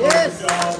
[0.00, 0.42] Yes.
[0.42, 0.74] God.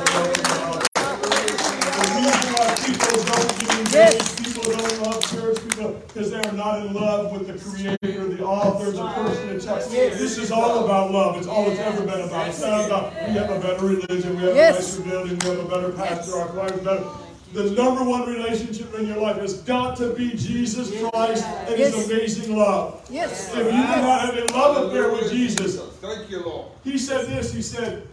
[0.94, 4.40] The reason why people don't get engaged, Yes.
[4.40, 8.90] people don't love church, people, because they're not in love with the Creator, the author,
[8.90, 9.84] the person in charge.
[9.88, 11.36] This is all about love.
[11.36, 12.48] It's all it's ever been about.
[12.48, 14.96] It's not about we have a better religion, we have Yes.
[14.96, 17.04] a nicer building, we have a better pastor, our choir's better.
[17.52, 21.94] The number one relationship in your life has got to be Jesus Christ and His
[21.94, 22.06] Yes.
[22.10, 23.02] amazing love.
[23.10, 23.50] Yes.
[23.50, 26.66] If you do not have a love affair with Jesus, Thank you, Lord.
[26.82, 28.04] he said this, he said,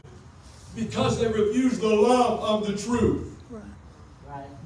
[0.76, 3.26] because they refused the love of the truth.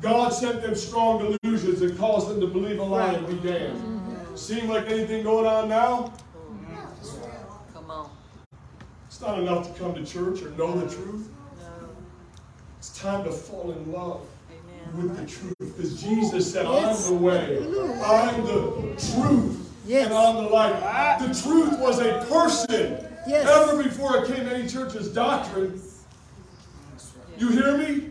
[0.04, 3.78] God sent them strong delusions and caused them to believe a lie and be damned.
[3.80, 4.36] Mm-hmm.
[4.36, 6.12] Seem like anything going on now?
[7.74, 8.10] Come on.
[9.08, 11.30] It's not enough to come to church or know the truth.
[11.58, 11.90] No.
[12.80, 15.08] It's time to fall in love Amen.
[15.08, 15.56] with the truth.
[15.58, 17.08] Because Jesus said, Yes.
[17.08, 17.58] I'm the way,
[18.04, 20.08] I'm the truth, Yes.
[20.08, 21.20] and I'm the light.
[21.20, 23.08] The truth was a person.
[23.26, 23.48] Yes.
[23.48, 25.82] Ever before it came to any church's doctrine.
[27.38, 28.10] You hear me?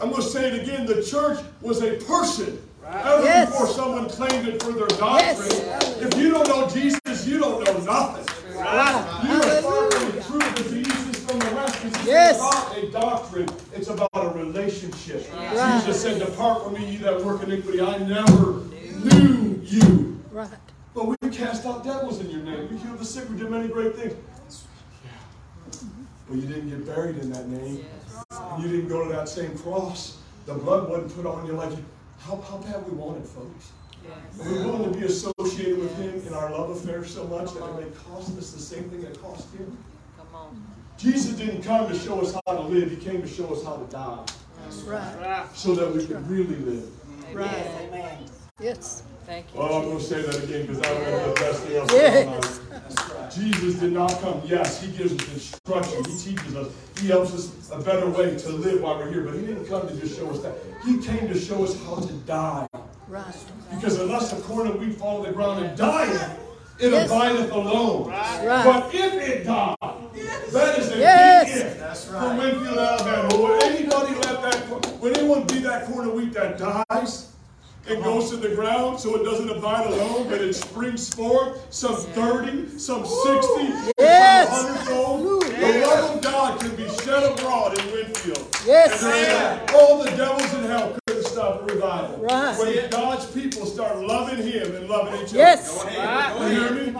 [0.00, 0.86] I'm going to say it again.
[0.86, 2.62] The church was a person.
[2.86, 3.50] Ever Yes.
[3.50, 5.48] before someone claimed it for their doctrine.
[5.50, 5.96] Yes.
[6.02, 8.56] If you don't know Jesus, you don't know nothing.
[8.56, 9.20] Wow.
[9.24, 10.22] You are far from the Hallelujah.
[10.22, 11.82] truth of the from the rest.
[11.82, 12.36] Because Yes.
[12.36, 15.28] it's not a doctrine, it's about a relationship.
[15.34, 15.82] Right.
[15.84, 17.80] Jesus said, Depart from me, you that work iniquity.
[17.80, 18.60] I never
[19.02, 20.20] knew you.
[20.30, 20.48] Right.
[20.94, 22.68] But we cast out devils in your name.
[22.70, 23.28] We healed the sick.
[23.28, 24.14] We did many great things.
[26.28, 26.34] Yeah.
[26.34, 27.84] But you didn't get buried in that name.
[28.30, 30.18] And you didn't go to that same cross.
[30.46, 31.84] The blood wasn't put on you like you.
[32.20, 33.70] How, how bad we want it, folks.
[34.04, 34.46] Yes.
[34.46, 37.80] We're willing to be associated with Him in our love affair so much that it
[37.80, 39.76] may cost us the same thing that cost Him.
[40.16, 40.66] Come on.
[40.98, 43.76] Jesus didn't come to show us how to live, He came to show us how
[43.76, 44.24] to die
[44.84, 45.46] Right.
[45.54, 46.90] so that we could really live.
[47.32, 47.66] Right.
[47.82, 48.18] Amen.
[48.60, 49.02] Yes.
[49.26, 49.60] Thank you.
[49.60, 51.92] Well, I'm going to say that again because I don't know the best thing else
[51.92, 52.58] Yes.
[52.58, 53.30] going on.
[53.32, 54.40] Jesus did not come.
[54.44, 56.04] Yes, He gives us instruction.
[56.04, 56.72] He teaches us.
[57.00, 59.22] He helps us a better way to live while we're here.
[59.22, 60.54] But He didn't come to just show us that.
[60.84, 62.68] He came to show us how to die.
[63.08, 63.24] Right.
[63.74, 66.36] Because unless a corn of wheat fall to the ground and die,
[66.78, 67.10] it Yes.
[67.10, 68.08] abideth alone.
[68.08, 68.64] Right.
[68.64, 71.52] But if it die, that is a Yes.
[71.52, 73.42] big if from Winfield, Alabama.
[73.42, 77.32] Would anybody let that, cor- would anyone be that corn of wheat that dies?
[77.88, 81.94] It goes to the ground so it doesn't abide alone, but it springs forth, some
[81.94, 84.48] 30, some 60, Yes.
[84.48, 85.42] some 100 fold.
[85.42, 88.44] The love of God can be shed abroad in Winfield.
[88.66, 89.04] Yes.
[89.04, 92.18] And all the devils in hell couldn't stop the revival.
[92.18, 92.58] Right.
[92.58, 95.38] When God's people start loving Him and loving each other.
[95.38, 95.84] Yes.
[96.40, 96.94] You hear me?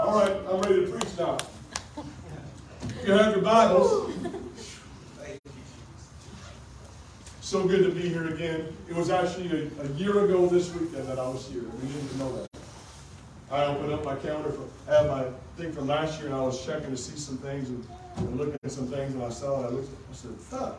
[0.00, 1.36] All right, I'm ready to preach now.
[2.88, 4.10] If you have your Bibles.
[7.48, 8.76] So good to be here again.
[8.90, 11.62] It was actually a, a year ago this weekend that I was here.
[11.62, 12.48] We didn't know that.
[13.50, 15.24] I opened up my calendar for, I had my
[15.56, 17.86] thing from last year and I was checking to see some things and,
[18.18, 19.64] and looking at some things and I saw it.
[19.64, 20.72] I looked, I said, huh,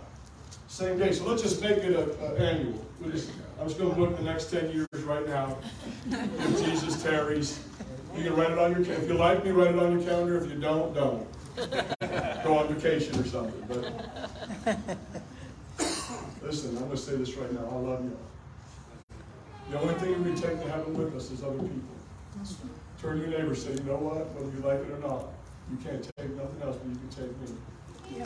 [0.67, 1.11] same day.
[1.11, 2.85] So let's just make it a, a annual.
[3.01, 5.57] We just, I'm just gonna look the next ten years right now.
[6.11, 7.59] If Jesus tarries,
[8.15, 10.37] you can write it on your, if you like me, write it on your calendar.
[10.37, 11.27] If you don't, don't.
[12.43, 13.91] Go on vacation or something,
[14.65, 14.77] but.
[16.49, 18.17] Listen, I'm gonna say this right now, I love you.
[19.69, 21.93] The only thing we take to heaven with us is other people.
[22.99, 25.29] Turn to your neighbor, say, you know what, whether you like it or not,
[25.69, 27.53] you can't take nothing else, but you can take me.
[28.17, 28.25] Yeah.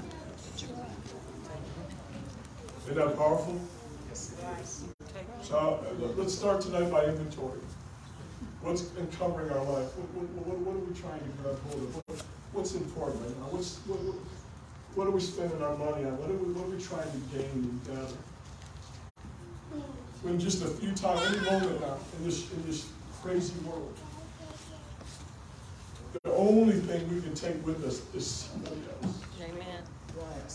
[2.84, 3.60] Isn't that powerful?
[4.08, 4.36] Yes.
[5.42, 7.60] So, uh, let's start tonight by inventory.
[8.62, 9.92] What's encumbering our life?
[10.00, 11.96] What, what, what, what are we trying to grab hold of?
[12.08, 12.24] What,
[12.54, 13.52] what's important right now?
[13.52, 14.00] What's, what,
[14.94, 16.18] what, what are we spending our money on?
[16.18, 18.18] What are we, what are we trying to gain and gather?
[20.26, 22.88] In just a few times, any moment now, in this, in this
[23.22, 23.94] crazy world,
[26.24, 29.20] the only thing we can take with us is somebody else.
[29.42, 29.84] Amen.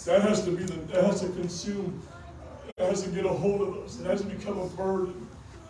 [0.07, 2.01] That has to be the, that has to consume,
[2.79, 4.01] it has to get a hold of us.
[4.01, 5.27] It has to become a burden.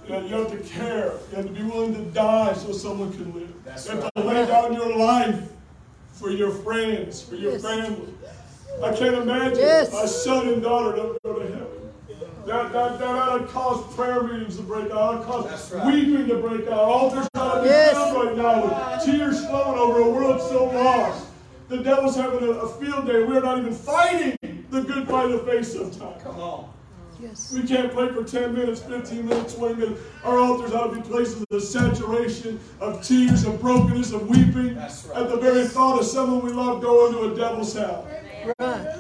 [0.07, 1.13] You, have to care.
[1.31, 3.53] You have to be willing to die so someone can live.
[3.65, 5.41] you have to lay down your life
[6.13, 7.63] for your friends, for your Yes.
[7.63, 8.15] family.
[8.83, 9.93] I can't imagine Yes.
[9.93, 11.67] a son and daughter don't go to heaven.
[12.47, 15.13] That, that, that, that would cause prayer meetings to break out.
[15.13, 16.73] That would cause weeping to break out.
[16.79, 17.95] Altars out be Yes.
[17.95, 21.27] filled right now with tears flowing over a world so lost.
[21.69, 23.23] The devil's having a, a field day.
[23.25, 24.37] We're not even fighting
[24.71, 26.23] the good fight of faith sometimes.
[26.23, 26.71] Come on.
[27.21, 27.53] Yes.
[27.53, 30.01] We can't pray for 10 minutes, 15 minutes, 20 minutes.
[30.25, 34.77] Our altars ought to be places of saturation, of tears, of brokenness, of weeping.
[34.77, 35.19] That's right.
[35.23, 38.07] At the very thought of someone we love going to a devil's house.
[38.47, 38.99] Right.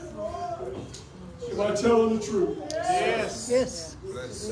[1.50, 2.58] Am I telling the truth?
[2.70, 3.49] Yes.
[3.50, 3.96] Yes.
[4.05, 4.50] Bless.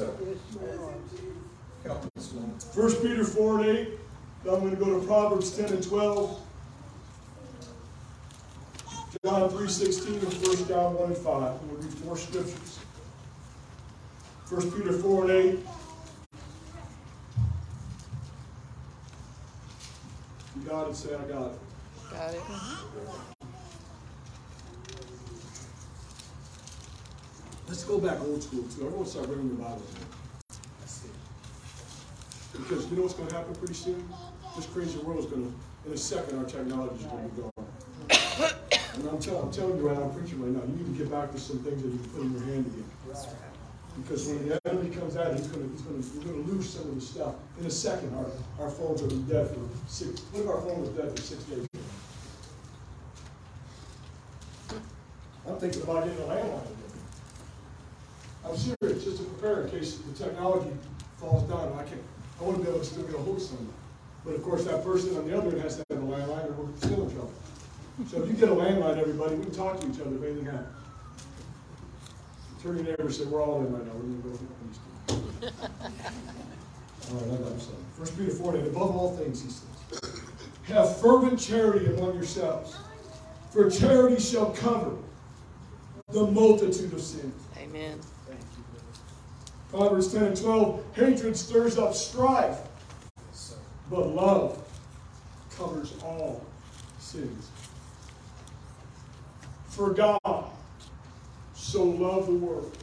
[1.84, 2.92] Help us, Lord.
[2.92, 3.88] 1 Peter 4 and 8.
[4.40, 6.40] I'm going to go to Proverbs 10 and 12.
[9.24, 11.60] John three sixteen and First John one and five.
[11.62, 12.78] We'll read four scriptures.
[14.44, 15.58] First Peter four and eight.
[20.54, 21.58] You got it, say I got it.
[22.12, 23.35] Got it.
[27.68, 28.86] Let's go back old school too.
[28.86, 29.82] Everyone start reading your Bible.
[32.52, 34.08] Because you know what's gonna happen pretty soon?
[34.54, 35.50] This crazy world is gonna,
[35.84, 37.52] in a second, our technology is gonna be gone.
[38.94, 41.04] And I'm telling, I'm telling you right now, I'm preaching right now, you need to
[41.04, 42.90] get back to some things that you can put in your hand again.
[44.02, 46.94] Because when the enemy comes out, he's gonna, he's gonna, we're gonna lose some of
[46.94, 47.34] the stuff.
[47.60, 50.80] In a second, our, our phones will be dead for six, what if our phone
[50.82, 51.66] was dead for six days?
[55.46, 56.75] I'm thinking about getting a landline.
[58.48, 60.70] I'm serious, just to prepare in case the technology
[61.18, 61.98] falls down, I can,
[62.40, 63.72] I wanna be able to still get a hold of someone.
[64.24, 66.64] But of course, that person on the other end has to have a landline, or
[66.64, 67.32] we're still in trouble.
[68.08, 70.44] So if you get a landline, everybody, we can talk to each other if anything
[70.44, 70.68] happens.
[72.62, 75.50] Turn your neighbor and say, we're all in right now, we're go get these two.
[77.08, 77.84] All right, I got something.
[77.96, 80.12] First Peter four, and above all things, he says,
[80.66, 82.76] have fervent charity among yourselves,
[83.50, 84.96] for charity shall cover
[86.08, 87.34] the multitude of sins.
[87.58, 87.98] Amen.
[89.76, 92.60] Proverbs 10 and 12, hatred stirs up strife,
[93.90, 94.64] but love
[95.54, 96.42] covers all
[96.98, 97.50] sins.
[99.68, 100.46] For God
[101.52, 102.74] so loved the world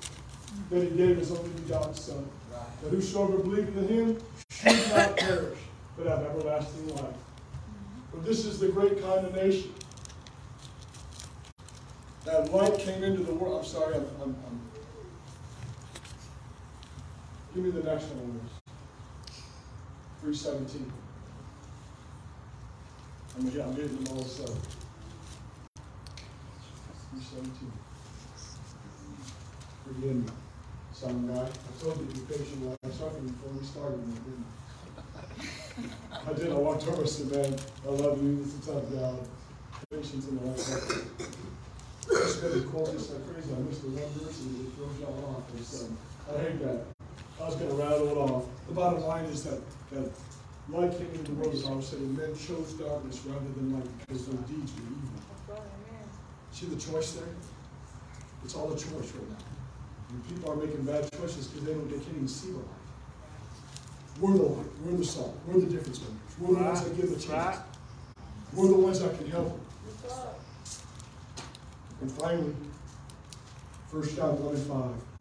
[0.70, 4.18] that he gave his only begotten Son, that whosoever believeth in him
[4.52, 5.58] should not perish,
[5.98, 7.16] but have everlasting life.
[8.12, 9.74] For this is the great condemnation.
[12.26, 13.62] That light came into the world.
[13.62, 14.73] I'm sorry, I'm, I'm, I'm
[17.54, 18.40] Give me the next one.
[20.22, 20.92] Three seventeen.
[23.38, 24.50] I'm, yeah, I'm getting them all set.
[27.12, 27.72] Three seventeen.
[29.86, 30.26] Forgive me,
[30.94, 31.44] some guy.
[31.44, 32.78] I told you to be patient.
[32.84, 34.46] I started before we started, didn't.
[36.12, 36.52] I did.
[36.52, 38.44] I walked over and said, "Man, I love you.
[38.44, 39.28] This is tough job.
[39.92, 40.72] Patience in the place."
[42.10, 43.54] I spent the quote just like crazy.
[43.54, 45.86] I missed the one verse and it throws y'all off.
[45.86, 45.98] Um,
[46.36, 46.93] I hate that.
[47.42, 48.46] I was gonna rattle it off.
[48.68, 49.60] The bottom line is that,
[49.92, 50.12] that
[50.70, 53.90] light came into the world, as I was saying, men chose darkness rather than light
[54.00, 55.64] because their deeds were evil.
[56.52, 57.28] See the choice there?
[58.44, 59.46] It's all a choice right now.
[60.10, 62.68] And people are making bad choices because they don't, they can't even see the light.
[64.20, 67.10] We're the light, we're the salt, we're the difference makers, we're the ones that give
[67.10, 67.58] the chance.
[68.54, 69.60] We're the ones that can help them.
[72.02, 72.54] And finally,
[73.90, 75.13] First John one and five.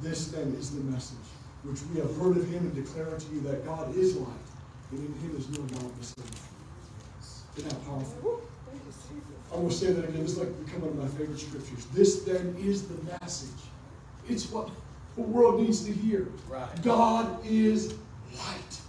[0.00, 1.16] This then is the message
[1.62, 4.28] which we have heard of him and declare unto you that God is light,
[4.92, 7.56] and in him is no darkness at all.
[7.56, 8.42] Isn't that powerful?
[9.52, 10.22] I'm going to say that again.
[10.22, 11.86] This is like become one of my favorite scriptures.
[11.86, 13.48] This then is the message.
[14.28, 14.68] It's what
[15.14, 16.28] the world needs to hear.
[16.48, 16.68] Right.
[16.82, 17.94] God is
[18.36, 18.80] light.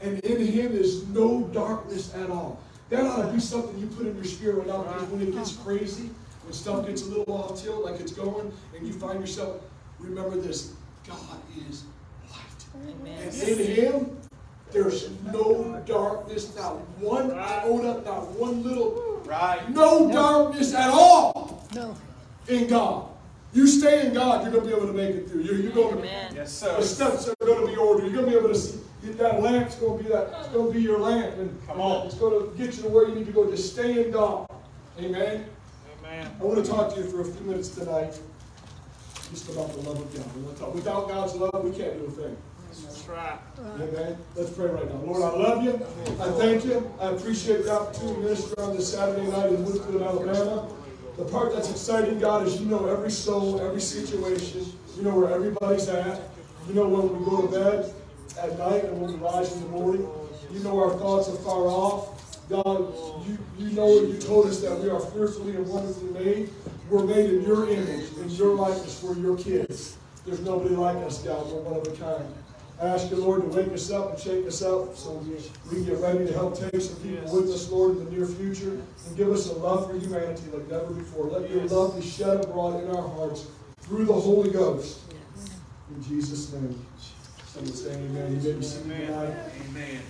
[0.00, 2.60] And in him is no darkness at all.
[2.90, 5.32] That ought to be something you put in your spirit right now because when it
[5.32, 6.10] gets crazy,
[6.42, 9.62] when stuff gets a little off tilt like it's going, and you find yourself,
[10.04, 10.72] remember this
[11.06, 11.18] God
[11.68, 11.84] is
[12.30, 12.40] light.
[13.00, 13.18] Amen.
[13.22, 14.16] And in him,
[14.72, 19.68] there's no darkness, not one iota, not one little, Right.
[19.70, 21.94] no darkness at all No.
[22.48, 23.08] in God.
[23.52, 25.42] You stay in God, you're going to be able to make it through.
[25.42, 26.32] You're, you're going to Amen.
[26.34, 27.10] Yes, the sir.
[27.10, 28.04] steps are going to be ordered.
[28.10, 28.80] You're going to be able to see
[29.12, 30.32] that lamp's going to be that.
[30.40, 32.06] It's going to be your lamp, and Come on.
[32.06, 33.48] it's going to get you to where you need to go.
[33.50, 34.48] Just stay in God.
[34.98, 35.44] Amen.
[36.00, 36.36] Amen.
[36.40, 38.18] I want to talk to you for a few minutes tonight,
[39.30, 40.24] just about the love of God.
[40.24, 40.74] I want talk.
[40.74, 42.36] Without God's love, we can't do a thing.
[42.82, 43.38] That's right.
[43.58, 44.18] Amen.
[44.34, 45.00] Let's pray right now.
[45.04, 45.74] Lord, I love you.
[46.20, 46.92] I thank you.
[47.00, 50.68] I appreciate the opportunity to minister on this Saturday night in Winfield, Alabama.
[51.16, 54.66] The part that's exciting, God, is you know every soul, every situation.
[54.96, 56.20] You know where everybody's at.
[56.66, 57.94] You know when we go to bed
[58.40, 60.08] at night and when we rise in the morning.
[60.50, 62.13] You know our thoughts are far off.
[62.48, 62.94] God,
[63.26, 66.50] you, you know you told us that we are fearfully and wonderfully made.
[66.90, 69.02] We're made in your image, in your likeness.
[69.02, 69.96] We're your kids.
[70.26, 71.46] There's nobody like us, God.
[71.46, 72.24] We're one of a kind.
[72.80, 75.12] I ask you, Lord, to wake us up and shake us up so
[75.70, 78.26] we can get ready to help take some people with us, Lord, in the near
[78.26, 81.26] future and give us a love for humanity like never before.
[81.26, 83.46] Let your love be shed abroad in our hearts
[83.82, 85.00] through the Holy Ghost.
[85.94, 86.84] In Jesus' name.
[87.46, 88.40] Someone say amen.
[88.42, 89.36] You may be seated tonight.
[89.68, 90.00] Amen.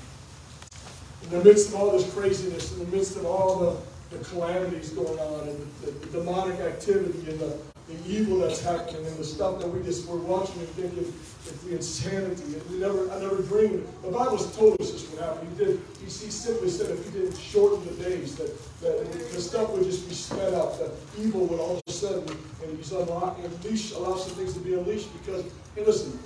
[1.25, 4.91] In the midst of all this craziness, in the midst of all the, the calamities
[4.91, 7.57] going on and the, the demonic activity and the,
[7.89, 11.13] the evil that's happening and the stuff that we just we're watching and thinking
[11.47, 12.43] it's the insanity.
[12.43, 13.87] And we never, I never dreamed.
[14.03, 15.49] The Bible's told us this would happen.
[15.51, 15.81] He did.
[15.99, 19.85] He, he simply said if he didn't shorten the days, that, that the stuff would
[19.85, 20.79] just be sped up.
[20.79, 22.25] That evil would all of a sudden,
[22.63, 25.09] and he's unlock, unleash, allow some things to be unleashed.
[25.19, 26.19] Because, hey, listen,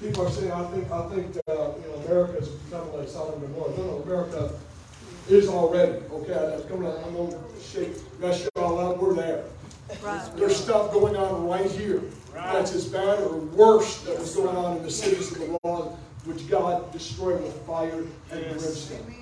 [0.00, 3.42] people are saying, I think, I think, uh, you know, America is becoming like Sodom
[3.42, 3.76] and Gomorrah.
[3.76, 4.52] No, no, America
[5.28, 5.92] is already.
[6.12, 6.90] Okay, I'm coming.
[7.04, 8.98] I'm going to shake, mess you all up.
[8.98, 9.44] We're there.
[10.02, 10.30] Right.
[10.36, 12.02] There's stuff going on right here
[12.34, 15.96] that's as bad or worse that was going on in the cities of the law,
[16.24, 19.14] which God destroyed with fire and brimstone.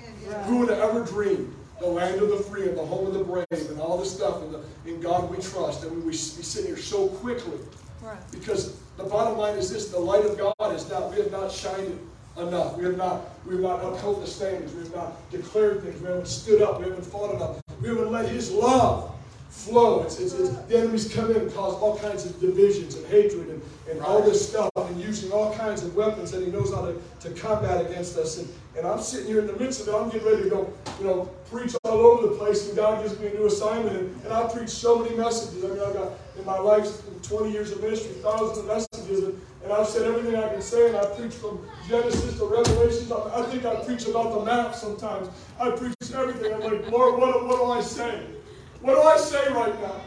[0.45, 3.23] Who would have ever dreamed the land of the free and the home of the
[3.23, 6.65] brave and all this stuff and the, in God we trust and we, we sit
[6.65, 7.57] here so quickly
[8.01, 8.17] Right.
[8.31, 11.11] because the bottom line is this: the light of God is not.
[11.11, 11.99] We have not shined
[12.37, 12.77] enough.
[12.77, 13.21] We have not.
[13.45, 14.73] We have not upheld the standards.
[14.73, 16.01] We have not declared things.
[16.01, 16.79] We haven't stood up.
[16.79, 17.61] We haven't fought enough.
[17.81, 19.14] We haven't let His love
[19.55, 20.03] flow.
[20.03, 23.47] It's, it's, it's, the enemies come in and cause all kinds of divisions and hatred
[23.49, 26.85] and, and all this stuff and using all kinds of weapons that He knows how
[26.85, 28.37] to, to combat against us.
[28.37, 29.95] And, and I'm sitting here in the midst of it.
[29.95, 32.67] I'm getting ready to go, you know, preach all over the place.
[32.67, 33.95] And God gives me a new assignment.
[33.95, 35.63] And, and I preach so many messages.
[35.63, 36.87] I mean, I've got in my life
[37.23, 39.23] 20 years of ministry, thousands of messages.
[39.23, 40.89] And, and I've said everything I can say.
[40.89, 43.11] And I preach from Genesis to Revelation.
[43.11, 45.29] I, I think I preach about the map sometimes.
[45.59, 46.53] I preach everything.
[46.53, 48.34] I'm like, Lord, what, what do I say?
[48.81, 50.01] What do I say right now?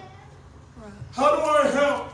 [0.76, 0.92] Right.
[1.12, 2.08] How do I help?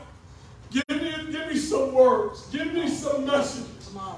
[0.71, 2.47] Give me, give me some words.
[2.51, 3.69] Give me some messages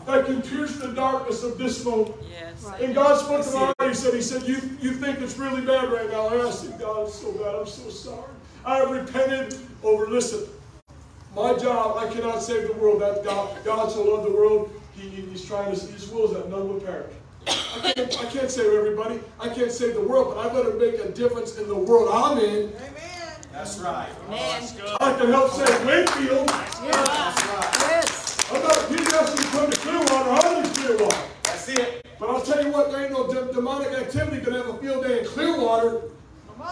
[0.06, 2.16] that can pierce the darkness of this moment.
[2.32, 2.64] Yes.
[2.64, 2.82] Right.
[2.82, 3.90] And God spoke to my heart.
[3.90, 6.30] He said, He said, you, you think it's really bad right now.
[6.30, 7.56] And I said, God, it's so bad.
[7.56, 8.32] I'm so sorry.
[8.66, 10.48] I have repented over, listen,
[11.36, 13.02] my job, I cannot save the world.
[13.02, 16.32] That God, God so loved the world, he, he- He's trying to, His will is
[16.34, 17.14] that none would perish.
[17.48, 19.20] I can't, I can't save everybody.
[19.40, 22.38] I can't save the world, but I better make a difference in the world I'm
[22.40, 22.74] in.
[22.74, 23.36] Amen.
[23.52, 24.10] That's right.
[24.28, 24.70] Amen.
[25.00, 26.48] I can help save Winfield.
[26.50, 27.76] That's right.
[27.82, 28.52] Yes.
[28.52, 31.18] I'm not, he doesn't come to Clearwater, I live in Clearwater.
[31.44, 32.06] That's it.
[32.20, 35.04] But I'll tell you what, there ain't no de- demonic activity gonna have a field
[35.06, 36.02] day in Clearwater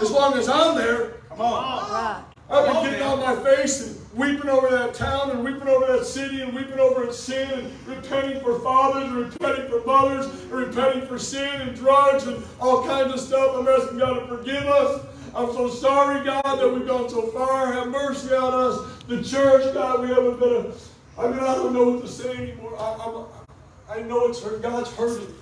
[0.02, 1.12] as long as I'm there.
[1.30, 1.92] Come on.
[1.92, 2.24] Right.
[2.50, 6.06] I've been getting on my face and weeping over that town and weeping over that
[6.06, 10.52] city and weeping over its sin and repenting for fathers and repenting for mothers and
[10.52, 13.56] repenting for sin and drugs and all kinds of stuff.
[13.56, 15.06] I'm asking God to forgive us.
[15.34, 17.74] I'm so sorry, God, that we've gone so far.
[17.74, 19.04] Have mercy on us.
[19.08, 22.38] The church, God, we haven't been a, I mean, I don't know what to say
[22.38, 22.78] anymore.
[22.80, 23.26] I,
[23.90, 24.62] I'm, I know it's hurt.
[24.62, 25.34] God's hurting.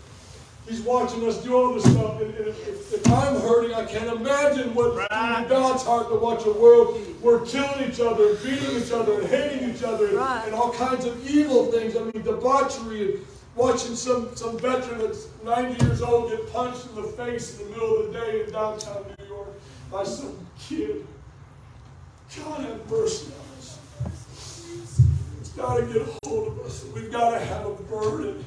[0.67, 2.22] He's watching us do all this stuff.
[2.22, 6.15] And, and if, if, if I'm hurting, I can't imagine what in God's heart to
[6.15, 9.84] watch a world where we're killing each other, and beating each other, and hating each
[9.84, 10.43] other, and, Right.
[10.46, 11.98] and all kinds of evil things.
[11.98, 16.96] I mean, debauchery and watching some, some veteran that's 90 years old get punched in
[16.96, 19.50] the face in the middle of the day in downtown New York
[19.91, 21.05] by some kid.
[22.36, 23.79] God have mercy on us.
[25.39, 26.84] It's got to get a hold of us.
[26.96, 28.43] We've got to have a burden.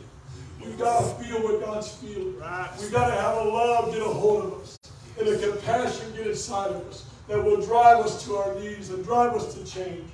[0.67, 2.35] We've got to feel what God's feeling.
[2.35, 4.79] We've got to have a love get a hold of us.
[5.19, 9.05] And a compassion get inside of us that will drive us to our knees and
[9.05, 10.11] drive us to change.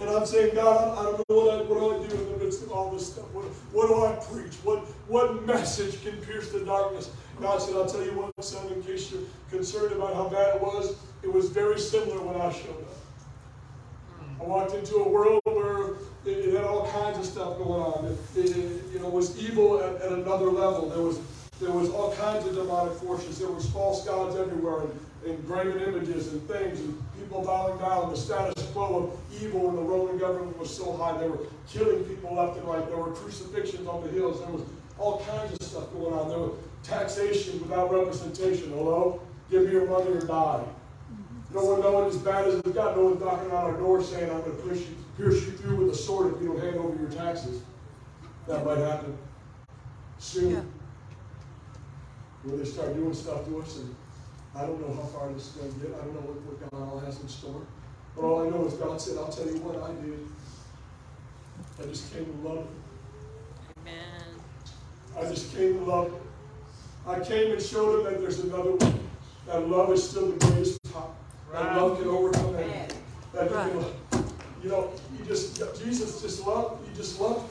[0.00, 2.44] And I'm saying, God, I, don't know what I, what do I do in the
[2.44, 3.30] midst of all this stuff.
[3.32, 4.54] What, what do I preach?
[4.64, 7.10] What, what message can pierce the darkness?
[7.40, 10.62] God said, I'll tell you what, son, in case you're concerned about how bad it
[10.62, 10.96] was.
[11.22, 14.40] It was very similar when I showed up.
[14.40, 15.83] I walked into a world where
[16.24, 18.16] it, it had all kinds of stuff going on.
[18.36, 20.88] It, it, it, was evil at, at another level.
[20.88, 21.20] There was
[21.60, 23.38] there was all kinds of demonic forces.
[23.38, 28.10] There was false gods everywhere, and, and graven images and things, and people bowing down.
[28.10, 31.16] The status quo of evil in the Roman government was so high.
[31.18, 32.84] They were killing people left and right.
[32.88, 34.40] There were crucifixions on the hills.
[34.40, 34.62] There was
[34.98, 36.28] all kinds of stuff going on.
[36.28, 38.70] There was taxation without representation.
[38.70, 40.64] Hello, give me your money or die.
[41.52, 42.96] No one knowing as bad as it's got.
[42.96, 45.76] No one knocking on our door saying, I'm going to push you, pierce you through
[45.76, 47.62] with a sword if you don't hand over your taxes.
[48.46, 49.16] That might happen
[50.18, 50.50] soon.
[50.50, 50.60] Yeah.
[52.42, 53.94] Where they start doing stuff to us, and
[54.54, 55.94] I don't know how far this is going to get.
[55.94, 57.62] I don't know what, what God all has in store.
[58.14, 60.20] But all I know is God said, I'll tell you what I did.
[61.80, 63.82] I just came to love you.
[63.82, 64.24] Amen.
[65.18, 66.20] I just came to love him.
[67.06, 68.94] I came and showed him that there's another way.
[69.46, 71.10] That love is still the greatest power.
[71.52, 72.98] That love can overcome anything.
[73.32, 73.84] That you, can,
[74.64, 76.88] you know, you just Jesus just loved.
[76.88, 77.44] He just loved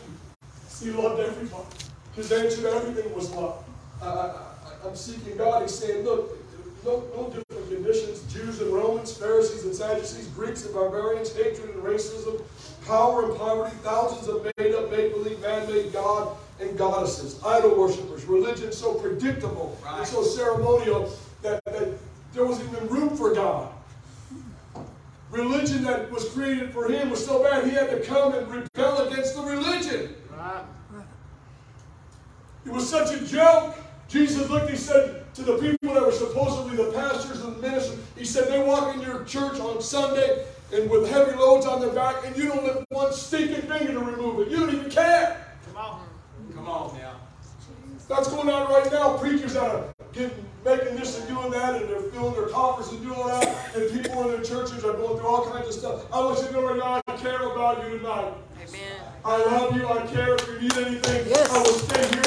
[0.81, 0.91] you.
[0.91, 1.63] He loved everybody.
[2.15, 3.63] His answer to everything was love.
[4.01, 5.61] I, I, I- I'm seeking God.
[5.61, 6.37] He's saying, look,
[6.83, 8.21] no, no different conditions.
[8.33, 12.41] Jews and Romans, Pharisees and Sadducees, Greeks and barbarians, hatred and racism,
[12.85, 18.95] power and poverty, thousands of made-up, make-believe, man-made God and goddesses, idol worshippers, religion so
[18.95, 21.09] predictable and so ceremonial
[21.41, 21.97] that, that
[22.33, 23.71] there wasn't even room for God.
[25.33, 29.07] Religion that was created for him was so bad, he had to come and rebel
[29.07, 30.15] against the religion.
[32.65, 33.75] It was such a joke.
[34.07, 38.23] Jesus looked, he said to the people that were supposedly the pastors and ministers, he
[38.23, 42.25] said, they walk in your church on Sunday and with heavy loads on their back,
[42.25, 44.51] and you don't lift one stinking finger to remove it.
[44.51, 45.45] You don't even care.
[45.67, 46.07] Come on.
[46.53, 47.15] Come on now.
[48.07, 49.17] That's going on right now.
[49.17, 50.82] Preachers that are getting, making this and
[51.43, 54.83] doing that, and they're filling their coffers and doing that, and people in their churches
[54.83, 56.05] are going through all kinds of stuff.
[56.13, 58.33] I want you to know right now, I care about you tonight.
[58.67, 59.01] Amen.
[59.25, 59.87] I love you.
[59.87, 61.27] I care if you need anything.
[61.27, 61.49] Yes.
[61.51, 62.22] I will stay here.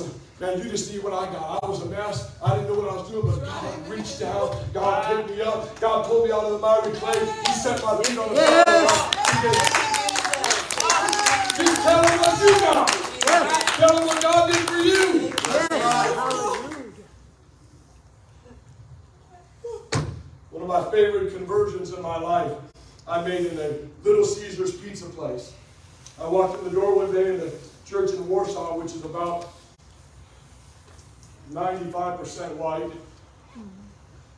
[0.00, 0.10] You
[0.40, 1.62] man, you just need what I got.
[1.62, 2.32] I was a mess.
[2.42, 4.50] I didn't know what I was doing, but God reached down.
[4.72, 5.78] God picked me up.
[5.80, 7.20] God pulled me out of the miry clay.
[7.46, 8.64] He set my feet on the Yes.
[8.64, 9.14] ground.
[9.30, 9.70] He did-
[11.84, 12.88] Tell him what you got.
[13.76, 15.32] Tell him what God did for you.
[15.46, 17.04] Hallelujah.
[20.50, 22.52] One of my favorite conversions in my life
[23.06, 23.70] I made in a
[24.02, 25.52] Little Caesars pizza place.
[26.20, 27.52] I walked in the door one day in the
[27.84, 29.48] church in Warsaw, which is about
[31.52, 32.90] 95% white.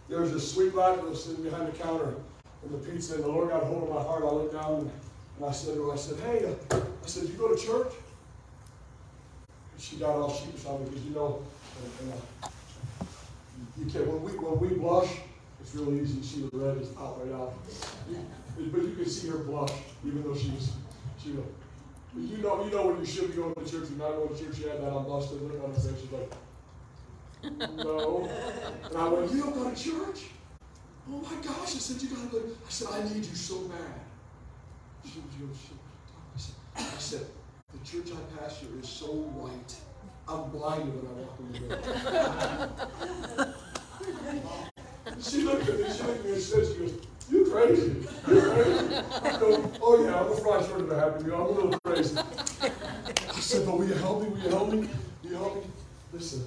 [0.09, 2.15] There was a sweet black girl sitting behind the counter
[2.65, 4.23] in the pizza, and the Lord got hold of my heart.
[4.23, 4.91] I looked down and,
[5.39, 7.93] and I said to her, I said, hey, uh," I said, you go to church?
[9.73, 11.43] And she got all sheepish on me because, you know,
[11.83, 12.49] and, and, uh,
[13.79, 15.11] you can't, when we, when we blush,
[15.61, 17.53] it's really easy to see the red is out right out.
[18.09, 19.73] You- But you can see her blush,
[20.07, 20.71] even though she's,
[21.23, 24.35] she, you know, you know when you should be going to church and not going
[24.35, 26.33] to church, you had that unbusted look on her face, she's like,
[27.77, 28.29] no.
[28.89, 30.27] And I went, you don't go to church?
[31.09, 32.39] Oh my gosh, I said, you gotta go.
[32.39, 34.01] I said, I need you so bad.
[35.05, 35.21] She, she,
[36.37, 37.27] she, I said,
[37.73, 39.75] the church I pastor is so white.
[40.29, 41.59] I'm blinded when I walk in the
[43.45, 43.55] door.
[45.23, 46.93] She looked at me, she looked at me and said, she goes,
[47.31, 48.07] you crazy.
[48.29, 48.97] You crazy.
[49.23, 51.35] I go, oh yeah, I'm a fry short of a happy meal.
[51.35, 52.19] I'm a little crazy.
[52.19, 54.29] I said, but will you help me?
[54.29, 54.79] Will you help me?
[54.79, 55.71] Will you help me?
[56.13, 56.45] Listen,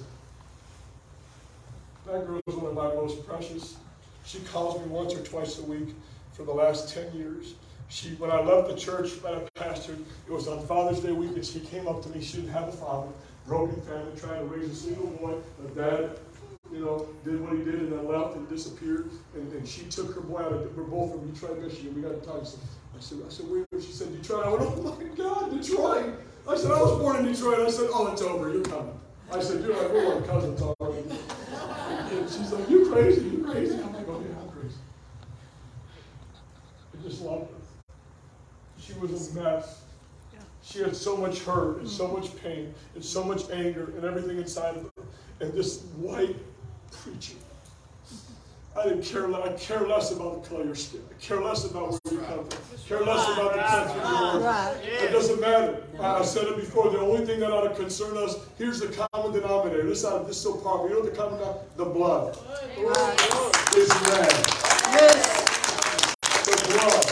[2.10, 3.76] that girl is one of my most precious.
[4.24, 5.94] She calls me once or twice a week
[6.32, 7.54] for the last 10 years.
[7.88, 11.44] She, when I left the church I pastored, it was on Father's Day weekend.
[11.44, 12.22] She came up to me.
[12.22, 13.08] She didn't have a father,
[13.46, 15.34] broken family, trying to raise a single boy.
[15.62, 16.18] Her dad,
[16.72, 19.10] you know, did what he did and then left and disappeared.
[19.34, 21.94] And, and she took her boy out of, we're both from Detroit, Michigan.
[21.94, 22.42] We got to talk.
[22.42, 23.66] I said, I said, where?
[23.80, 24.46] She said, Detroit.
[24.46, 26.14] I went, oh my God, Detroit.
[26.48, 27.60] I said, I was born in Detroit.
[27.60, 28.52] I said, oh, it's over.
[28.52, 28.98] You're coming.
[29.32, 31.04] I said, you're like, we're like cousins already.
[32.90, 33.74] You crazy, you crazy.
[33.74, 34.74] I'm like, oh yeah, I'm crazy.
[36.92, 37.94] I just loved her.
[38.80, 39.82] She was a mess.
[40.60, 44.38] She had so much hurt and so much pain and so much anger and everything
[44.38, 45.04] inside of her.
[45.38, 46.36] And this white
[46.90, 47.36] preacher.
[48.76, 49.26] I didn't care.
[49.28, 51.00] le- I care less about the color of your skin.
[51.10, 52.58] I care less about where you come from.
[52.72, 54.42] I Care less about the country you're in.
[54.46, 54.76] Right.
[55.08, 55.82] It doesn't matter.
[56.00, 56.90] I I said it before.
[56.90, 58.36] The only thing that ought to concern us.
[58.58, 59.82] Here's the common denominator.
[59.88, 60.88] This ought, this is so powerful.
[60.88, 61.66] You know what the common denominator?
[61.76, 62.36] The blood
[63.76, 64.46] is red.
[64.94, 65.46] Yes.
[66.46, 67.04] The blood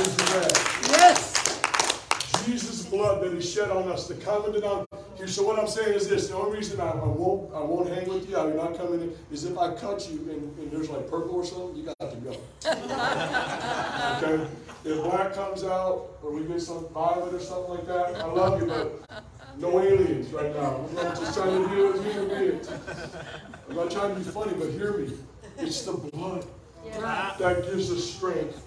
[0.00, 0.52] is red.
[0.98, 2.44] Yes.
[2.46, 4.08] Jesus' blood that He shed on us.
[4.08, 4.86] The common denominator.
[5.22, 7.88] Here, so what I'm saying is this: the only reason I, I won't I won't
[7.88, 10.90] hang with you, I'm not coming in, is if I cut you and, and there's
[10.90, 12.30] like purple or something, you got to go.
[14.34, 14.50] okay.
[14.84, 18.60] If black comes out, or we get some violet or something like that, I love
[18.60, 19.24] you, but
[19.58, 20.88] no aliens right now.
[20.98, 22.68] I'm just trying to deal with human beings.
[23.68, 25.12] I'm not trying to be funny, but hear me.
[25.56, 26.44] It's the blood
[27.38, 28.58] that gives us strength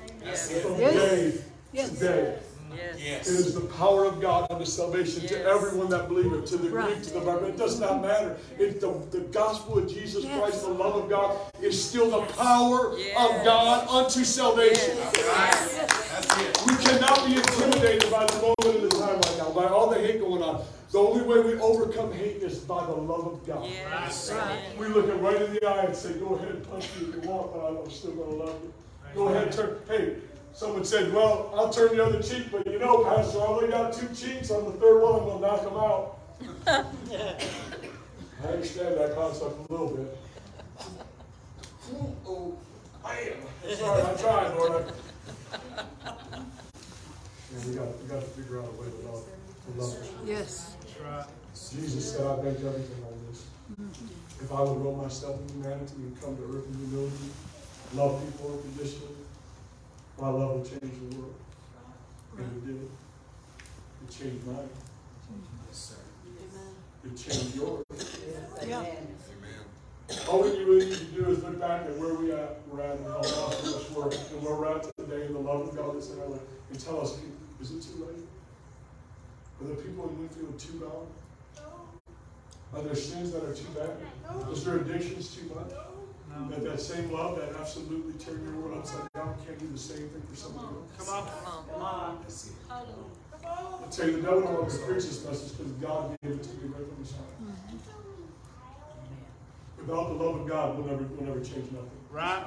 [0.62, 0.96] from Yes.
[0.96, 1.41] day to
[1.74, 2.00] Yes.
[2.00, 2.39] day.
[2.97, 3.28] Yes.
[3.30, 6.88] It is the power of God unto salvation to everyone that believeth, to the Right.
[6.93, 7.56] Greek, to the barbarian.
[7.56, 8.38] It does not matter.
[8.58, 10.39] It's the, the gospel of Jesus Yes.
[10.39, 13.15] Christ, the love of God, is still the power Yes.
[13.17, 14.97] of God unto salvation.
[14.97, 16.62] That's it.
[16.67, 19.99] We cannot be intimidated by the moment in the time right now, by all the
[19.99, 20.63] hate going on.
[20.91, 23.65] The only way we overcome hate is by the love of God.
[23.69, 24.34] Yes.
[24.78, 27.15] We look it right in the eye and say, go ahead and punch me if
[27.23, 28.73] you want, but I'm still going to love you.
[29.13, 29.78] Go ahead and turn.
[29.88, 30.15] Hey,
[30.56, 33.91] Someone said, well, I'll turn the other cheek, but you know, Pastor, I only got
[33.91, 34.50] two cheeks.
[34.52, 36.20] On the third one, I'm going to knock them out.
[38.44, 40.18] I understand that concept a little bit.
[42.26, 42.58] Oh,
[43.04, 43.34] I
[43.68, 43.76] am.
[43.76, 44.86] Sorry, I tried, Lord.
[44.86, 45.60] I-
[47.52, 49.96] Yeah, we got, we got to figure out a way to love, to love.
[50.26, 50.76] Yes.
[51.72, 53.46] Jesus said, I beg everything on this.
[54.41, 57.30] If I would roll myself in humanity and come to earth in humility,
[57.94, 59.25] love people unconditionally,
[60.19, 61.36] my love will change the world.
[62.38, 62.89] And it did.
[64.04, 64.69] It changed mine.
[65.67, 65.95] Yes, sir.
[67.06, 67.86] It changed yours.
[68.67, 68.86] Yeah.
[70.30, 72.97] All we really need to do is look back at where we at, we're at,
[72.97, 76.10] and how much we're, and where we're at today, and the love of God that's
[76.12, 77.17] in our life, and tell us,
[77.62, 78.23] is it too late?
[79.62, 81.08] Are the people in Winfield too gone?
[82.73, 84.51] Are there sins that are too bad?
[84.51, 85.71] Is there addictions too much?
[86.36, 90.10] That that same love that absolutely turned your world upside down can't do the same
[90.10, 90.91] thing for somebody else?
[90.98, 91.24] Come on.
[91.24, 92.26] Come on, come on.
[93.84, 96.43] I tell you, the devil don't want to preach this message because God gave it
[96.43, 97.30] to me right from the start.
[97.41, 97.78] Mm-hmm.
[99.80, 101.89] Without the love of God, we'll never, we'll never change nothing.
[102.12, 102.43] Right.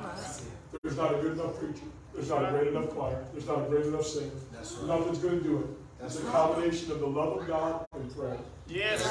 [0.82, 1.86] There's not a good enough preacher.
[2.14, 3.24] There's not a great enough choir.
[3.32, 4.30] There's not a great enough singer.
[4.52, 4.98] That's right.
[4.98, 6.04] Nothing's going to do it.
[6.04, 8.36] It's a combination of the love of God and prayer.
[8.68, 9.02] Yes.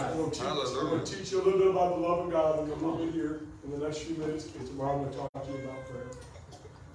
[0.00, 2.26] I'm going to teach, I'm going to teach you a little bit about the love
[2.26, 4.46] of God in a little bit here in the next few minutes.
[4.54, 6.10] And tomorrow I'm going to talk to you about prayer.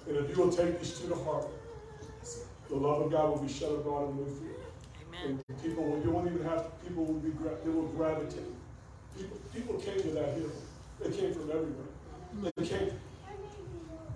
[0.06, 1.46] And if you will take these two to heart,
[2.68, 4.64] the love of God will be shed abroad in Winfield.
[5.02, 5.42] Amen.
[5.48, 8.44] And people, will- you won't even have, people will be, they will gravitate.
[9.16, 10.50] People, people came to that hill.
[11.00, 11.86] They came from everywhere.
[12.56, 12.92] They came,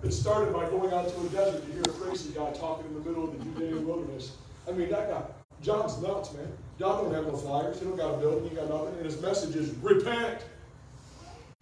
[0.03, 2.93] it started by going out to a desert to hear a crazy guy talking in
[2.93, 4.37] the middle of the Judean wilderness.
[4.67, 5.23] I mean, that guy,
[5.61, 6.51] John's nuts, man.
[6.77, 7.79] John don't have no flyers.
[7.79, 8.49] He don't got a building.
[8.49, 8.95] He got nothing.
[8.95, 10.43] And his message is repent.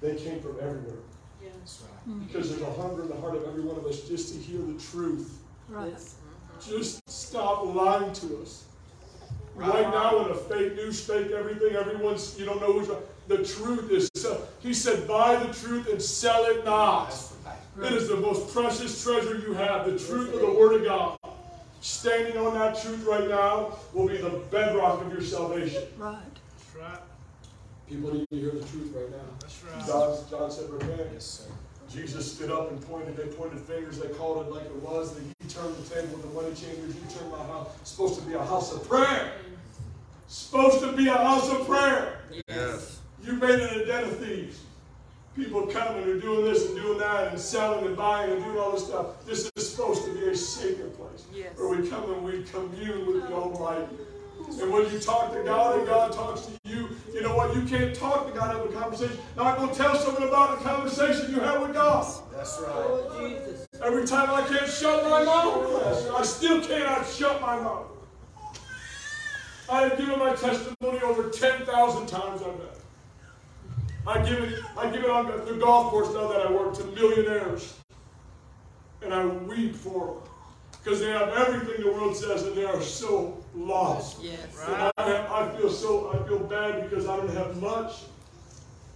[0.02, 0.98] They came from everywhere.
[1.62, 2.10] That's right.
[2.10, 2.28] Mm.
[2.28, 4.60] Because there's a hunger in the heart of every one of us just to hear
[4.60, 5.40] the truth.
[5.70, 5.94] Right.
[5.94, 6.78] Mm-hmm.
[6.78, 8.66] Just stop lying to us.
[9.54, 13.00] Right now, in a fake news, fake everything, everyone's, you don't know who's, right.
[13.28, 17.14] the truth is, so- he said, buy the truth and sell it not.
[17.82, 21.18] It is the most precious treasure you have, the truth of the Word of God.
[21.80, 25.84] Standing on that truth right now will be the bedrock of your salvation.
[25.98, 26.18] Right.
[26.58, 27.00] That's right.
[27.92, 29.18] People need to hear the truth right now.
[29.42, 29.86] That's right.
[29.86, 31.10] John, John said, repent.
[31.14, 31.52] Yes, sir.
[31.92, 33.18] Jesus stood up and pointed.
[33.18, 34.00] They pointed fingers.
[34.00, 35.14] They called it like it was.
[35.14, 36.96] Then he turned the table with the money changers.
[36.96, 37.76] You turned my house.
[37.82, 39.34] It's supposed to be a house of prayer.
[40.30, 42.20] Supposed to be a house of prayer.
[42.48, 43.02] Yes.
[43.26, 44.62] You made it a den of thieves.
[45.36, 48.72] People coming and doing this and doing that and selling and buying and doing all
[48.72, 49.26] this stuff.
[49.26, 51.26] This is supposed to be a sacred place.
[51.34, 51.58] Yes.
[51.58, 53.88] Where we come and we commune with the Almighty.
[54.60, 57.56] And when you talk to God and God talks to you, you know what?
[57.56, 59.18] You can't talk to God, have a conversation.
[59.38, 62.06] Now I'm going to tell someone about the conversation you had with God.
[62.34, 63.68] That's right.
[63.84, 67.88] Every time I can't shut my mouth, I still cannot shut my mouth.
[69.70, 72.78] I have given my testimony over 10,000 times, I bet.
[74.06, 76.84] I give it, I give it on the golf course now that I work to
[76.86, 77.78] millionaires.
[79.02, 80.24] And I weep for them.
[80.84, 84.22] Because they have everything the world says and they are so lost.
[84.22, 84.40] Yes.
[84.68, 88.04] And I, have, I feel so, I feel bad because I don't have much,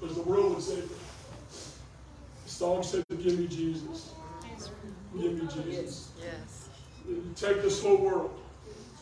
[0.04, 0.82] as the world would say.
[2.44, 4.12] The song said, give me Jesus.
[5.20, 6.10] Give me Jesus.
[6.20, 6.70] Yes.
[7.36, 8.40] Take this whole world.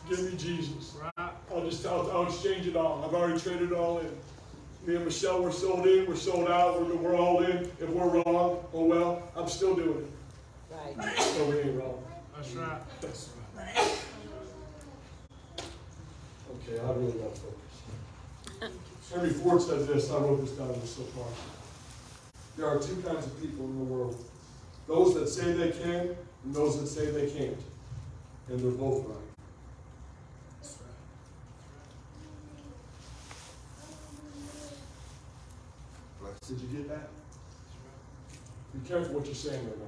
[0.08, 0.96] Give me Jesus.
[1.00, 1.30] Right.
[1.50, 3.04] I'll just, I'll, I'll exchange it all.
[3.04, 4.10] I've already traded it all in.
[4.86, 7.70] Me and Michelle, we're sold in, we're sold out, we're, we're all in.
[7.80, 10.06] If we're wrong, oh well, I'm still doing
[10.70, 10.94] it.
[10.96, 11.18] Right.
[11.18, 12.04] So we ain't wrong.
[12.36, 12.82] That's right.
[13.00, 13.98] That's right.
[16.66, 18.72] Okay, I really got to focus.
[19.12, 21.26] Henry Ford said this, I wrote this down the so far.
[22.56, 24.16] There are two kinds of people in the world.
[24.86, 27.60] Those that say they can, and those that say they can't.
[28.48, 29.18] And they're both right.
[36.46, 37.08] Did you get that?
[38.74, 39.84] Be careful what you're saying right now.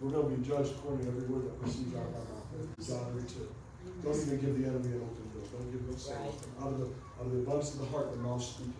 [0.00, 2.86] We're going to be judged according to every word that proceeds out of our mouth.
[2.86, 3.65] John 3 2.
[4.02, 5.48] Don't even give the enemy an open door.
[5.52, 6.14] Don't give them say
[6.60, 6.86] Out of the
[7.18, 8.74] out of the abundance of the heart, the mouth speaketh.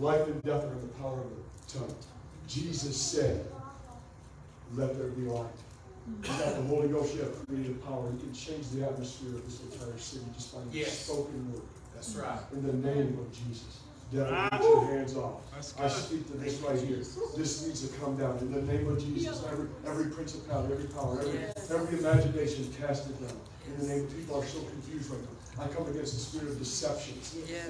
[0.00, 1.94] Life and death are in the power of the tongue.
[2.46, 3.46] Jesus said,
[4.74, 5.46] "Let there be light."
[6.06, 7.14] You got the Holy Ghost.
[7.14, 8.10] You have creative power.
[8.12, 11.04] You can change the atmosphere of this entire city just by your Yes.
[11.04, 11.62] spoken word.
[11.94, 12.40] That's right.
[12.52, 13.80] In the name of Jesus.
[14.10, 14.50] Devil, Right.
[14.52, 15.40] get your hands off.
[15.78, 17.02] I speak to this right here.
[17.36, 18.38] This needs to come down.
[18.38, 23.20] In the name of Jesus, every, every principality, every power, every, every imagination, cast it
[23.20, 23.36] down.
[23.68, 25.64] In the name of people are so confused right now.
[25.64, 27.14] I come against the spirit of deception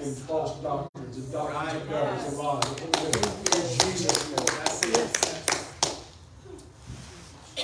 [0.01, 1.89] and false doctrines and doctrines of Right.
[1.89, 2.63] devils and lies.
[2.65, 4.45] I come against it In Jesus' name.
[4.45, 5.09] That's it.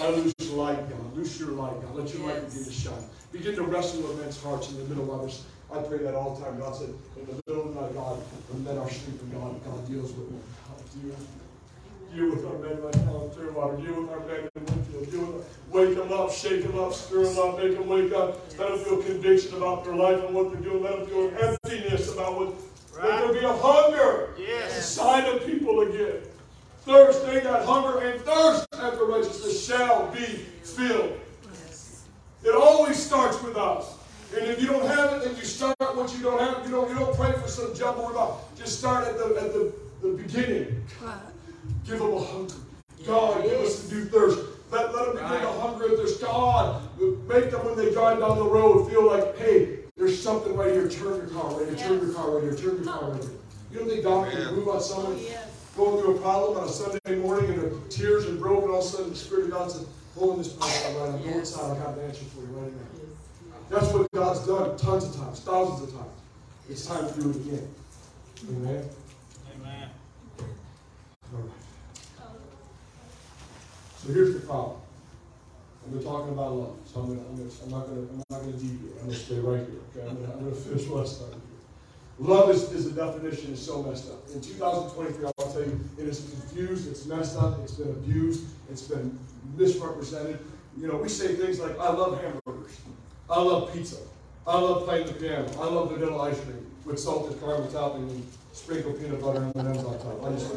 [0.02, 1.15] I lose light, God.
[1.15, 1.95] Loose your light, God.
[1.95, 3.04] Let your light begin to shine.
[3.32, 5.43] Begin to wrestle with men's hearts in the middle of us.
[5.71, 6.60] I pray that all the time.
[6.60, 8.17] God said, in the middle of the night, God,
[8.50, 10.41] when men are sleeping, God, God deals with them.
[10.67, 11.15] God, deal,
[12.13, 13.78] deal with our men in Clearwater.
[13.78, 14.50] Deal with our men
[14.95, 15.12] in Winfield.
[15.12, 15.55] Deal with them.
[15.71, 18.39] Wake them up, shake them up, stir them up, make them wake up.
[18.58, 20.84] Let them feel conviction about their life and what they're doing.
[20.84, 22.53] Let them feel emptiness about what.
[22.95, 24.29] Let there be a hunger.
[24.38, 24.77] Yes.
[24.77, 26.21] A sign of people again.
[26.84, 30.23] Thirst, they that hunger and thirst after righteousness shall be
[30.63, 31.19] filled.
[32.43, 33.97] It always starts with us.
[34.38, 36.63] And if you don't have it, then you start what you don't have.
[36.65, 38.55] You don't, you don't pray for some jumble about.
[38.55, 40.86] Just start at the at the, the beginning.
[41.01, 41.17] Right.
[41.86, 42.53] Give them a hunger.
[43.05, 44.55] God, give us a new thirst.
[44.71, 46.21] Let, let them begin to hunger and thirst.
[46.21, 46.82] God,
[47.28, 50.89] make them when they drive down the road feel like, hey, there's something right here.
[50.89, 51.78] Turn your car right here.
[51.78, 52.56] Turn your car right here.
[52.56, 53.32] Turn your car right here.
[53.71, 55.19] You don't think God can move on someone
[55.75, 58.86] going through a problem on a Sunday morning and the tears and broken, all of
[58.86, 59.86] a sudden the Spirit of God says,
[60.17, 61.13] hold this problem right.
[61.13, 61.78] I'm going inside.
[61.78, 63.06] I got an answer for you right now.
[63.69, 66.12] That's what God's done tons of times, thousands of times.
[66.69, 67.67] It's time to do it again.
[68.49, 68.89] Amen.
[69.56, 69.89] Amen.
[70.39, 71.64] All right.
[74.06, 74.78] So here's the problem.
[75.84, 78.39] I've been talking about love, so I'm, gonna, I'm, gonna, I'm not gonna I'm not
[78.41, 78.94] gonna deviate.
[79.02, 79.82] I'm gonna stay right here.
[79.98, 82.28] Okay, I'm gonna, finish what I started here.
[82.28, 84.20] Love is, is definition is so messed up.
[84.32, 88.84] In 2023, I'll tell you, it is confused, it's messed up, it's been abused, it's
[88.84, 89.18] been
[89.58, 90.38] misrepresented.
[90.78, 92.80] You know, we say things like, I love hamburgers,
[93.28, 93.98] I love pizza,
[94.46, 98.24] I love playing the piano, I love vanilla ice cream with salted caramel topping and
[98.54, 100.24] sprinkled peanut butter and M&M's on top.
[100.24, 100.54] I just.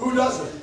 [0.00, 0.62] Who doesn't?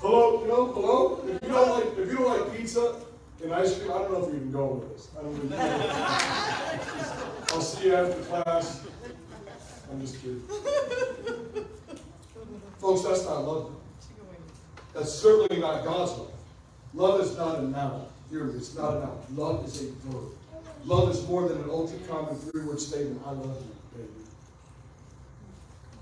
[0.00, 1.24] Hello, you know, hello?
[1.26, 3.00] If you don't like, if you don't like pizza
[3.42, 5.08] and ice cream, I don't know if you can go with this.
[5.18, 5.56] I don't really know.
[7.50, 8.86] I'll see you after class.
[9.90, 10.40] I'm just kidding.
[12.78, 13.72] Folks, that's not love.
[14.94, 16.32] That's certainly not God's love.
[16.94, 18.06] Love is not a noun.
[18.30, 19.18] Hear me, it's not a noun.
[19.34, 20.30] Love is a verb.
[20.84, 23.20] Love is more than an ultra common three word statement.
[23.26, 23.77] I love you.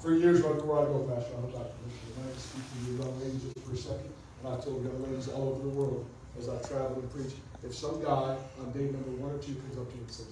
[0.06, 3.18] For years, wherever I go, Pastor, I'm about to I can speak to you young
[3.18, 4.14] ladies for a second.
[4.38, 6.06] And I told young ladies all over the world
[6.38, 7.34] as I travel and preach,
[7.66, 10.30] if some guy on day number one or two comes up to you and says,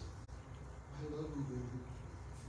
[0.95, 1.79] I love you, baby.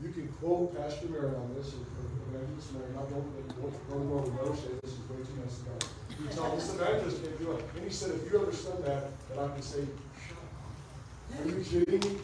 [0.05, 1.81] You can quote Pastor Maron on this, or
[2.29, 3.25] Evangelist Maron, I don't,
[3.57, 5.81] don't, don't go and never say this is way too nice to God.
[6.21, 7.65] You tell this evangelist can't do it.
[7.73, 9.81] And he said, if you ever said that, then I can say,
[10.29, 11.41] shut up.
[11.41, 12.21] Are you kidding me?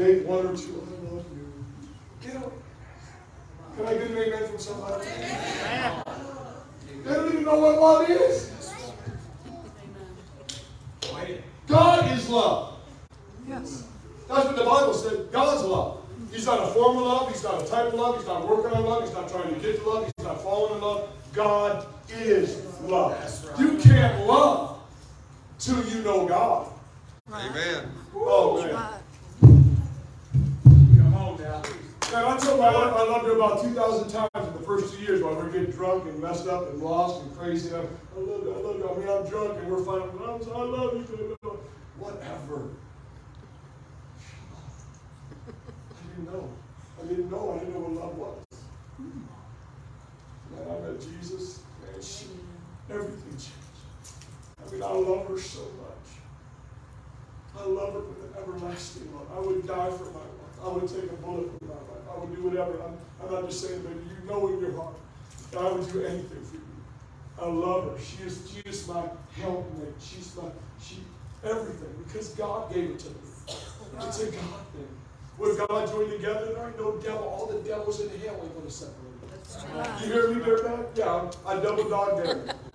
[0.00, 1.44] Date one or two, I love you.
[2.24, 2.56] Get up.
[3.76, 5.06] Can I get an amen from somebody?
[5.06, 6.02] Amen.
[7.04, 8.50] They don't even know what love is.
[11.66, 12.78] God is love.
[13.48, 13.86] Yes.
[14.28, 15.30] That's what the Bible said.
[15.30, 16.04] God's love.
[16.32, 17.32] He's not a form of love.
[17.32, 18.16] He's not a type of love.
[18.16, 19.04] He's not working on love.
[19.04, 20.04] He's not trying to get to love.
[20.04, 21.08] He's not falling in love.
[21.32, 23.16] God is love.
[23.58, 24.80] You can't love
[25.58, 26.72] till you know God.
[27.32, 27.88] Amen.
[28.14, 28.74] Oh man.
[28.74, 28.99] Right.
[32.12, 35.00] Man, I told my wife I loved her about 2,000 times in the first two
[35.00, 37.68] years while we were getting drunk and messed up and lost and crazy.
[37.68, 38.88] And I'm, I love you, I love you.
[38.90, 40.10] I mean, I'm drunk and we're fighting.
[40.18, 41.38] I'm I love you.
[41.98, 42.70] Whatever.
[45.46, 46.50] I didn't know.
[47.00, 47.54] I didn't know.
[47.54, 48.44] I didn't know what love was.
[50.50, 51.62] Man, I met Jesus.
[51.80, 52.26] Man, she,
[52.90, 53.50] everything changed.
[54.58, 56.10] I mean, I love her so much.
[57.56, 59.28] I love her with an everlasting love.
[59.32, 60.40] I would die for my wife.
[60.64, 61.99] I would take a bullet for my wife.
[62.12, 62.72] I would do whatever.
[62.82, 64.94] I'm, I'm not just saying, but you know in your heart,
[65.52, 66.62] that I would do anything for you.
[67.40, 67.98] I love her.
[68.02, 69.02] She is, she is my
[69.36, 69.94] helpmate.
[70.00, 70.48] She's my,
[70.80, 70.98] she,
[71.44, 73.14] everything, because God gave it to me.
[73.48, 74.88] It's a God thing.
[75.38, 77.24] With God joined together, there ain't no devil.
[77.24, 78.94] All the devils in hell ain't going to separate
[79.42, 80.04] us.
[80.04, 80.86] You hear me, Dirtbag?
[80.94, 82.54] Yeah, I double dog dare.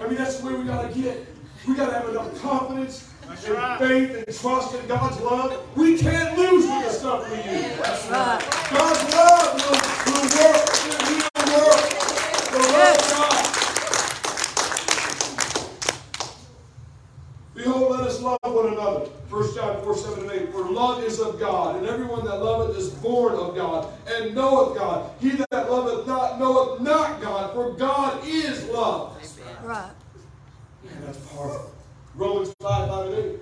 [0.00, 1.26] I mean, that's the way we got to get.
[1.66, 5.76] We got to have enough confidence and faith and trust in God's love.
[5.76, 7.78] We can't lose with the stuff we use.
[8.10, 8.40] Right.
[8.70, 10.66] God's love will, will work.
[10.86, 11.84] It will work.
[12.50, 13.36] The love of God.
[17.54, 19.06] Behold, let us love one another.
[19.28, 20.52] 1 John 4, 7 and 8.
[20.52, 24.76] For love is of God, and everyone that loveth is born of God, and knoweth
[24.76, 25.10] God.
[25.20, 29.16] He that loveth not knoweth not God, for God is love.
[29.62, 29.92] Right.
[30.82, 31.79] Man, that's powerful.
[32.14, 33.38] Romans 5, 5 and 8.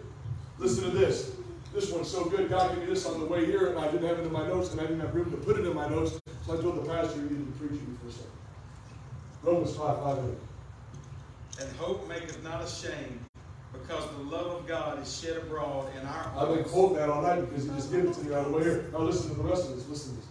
[0.59, 1.33] Listen to this.
[1.74, 2.48] This one's so good.
[2.48, 4.46] God gave me this on the way here, and I didn't have it in my
[4.46, 6.18] notes, and I didn't have room to put it in my notes.
[6.46, 8.31] So I told the pastor he needed to preach to me for a second.
[9.42, 10.37] Romans 5, 5 and
[11.61, 11.66] 8.
[11.66, 13.20] And hope maketh not ashamed,
[13.72, 16.38] because the love of God is shed abroad in our hearts.
[16.38, 16.72] I've been hearts.
[16.72, 18.88] quoting that all night because he just gave it to me right away here.
[18.92, 19.88] Now listen to the rest of this.
[19.88, 20.28] Listen to this.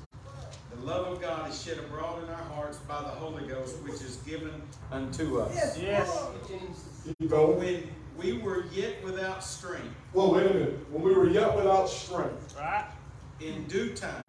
[0.76, 3.96] The love of God is shed abroad in our hearts by the Holy Ghost, which
[3.96, 5.78] is given unto us.
[5.80, 6.30] Yes.
[6.48, 7.58] Keep going.
[7.58, 10.92] When we were yet without strength, Well, wait a minute.
[10.92, 12.56] When we were yet without strength.
[12.58, 12.86] Right.
[13.40, 14.24] in due time,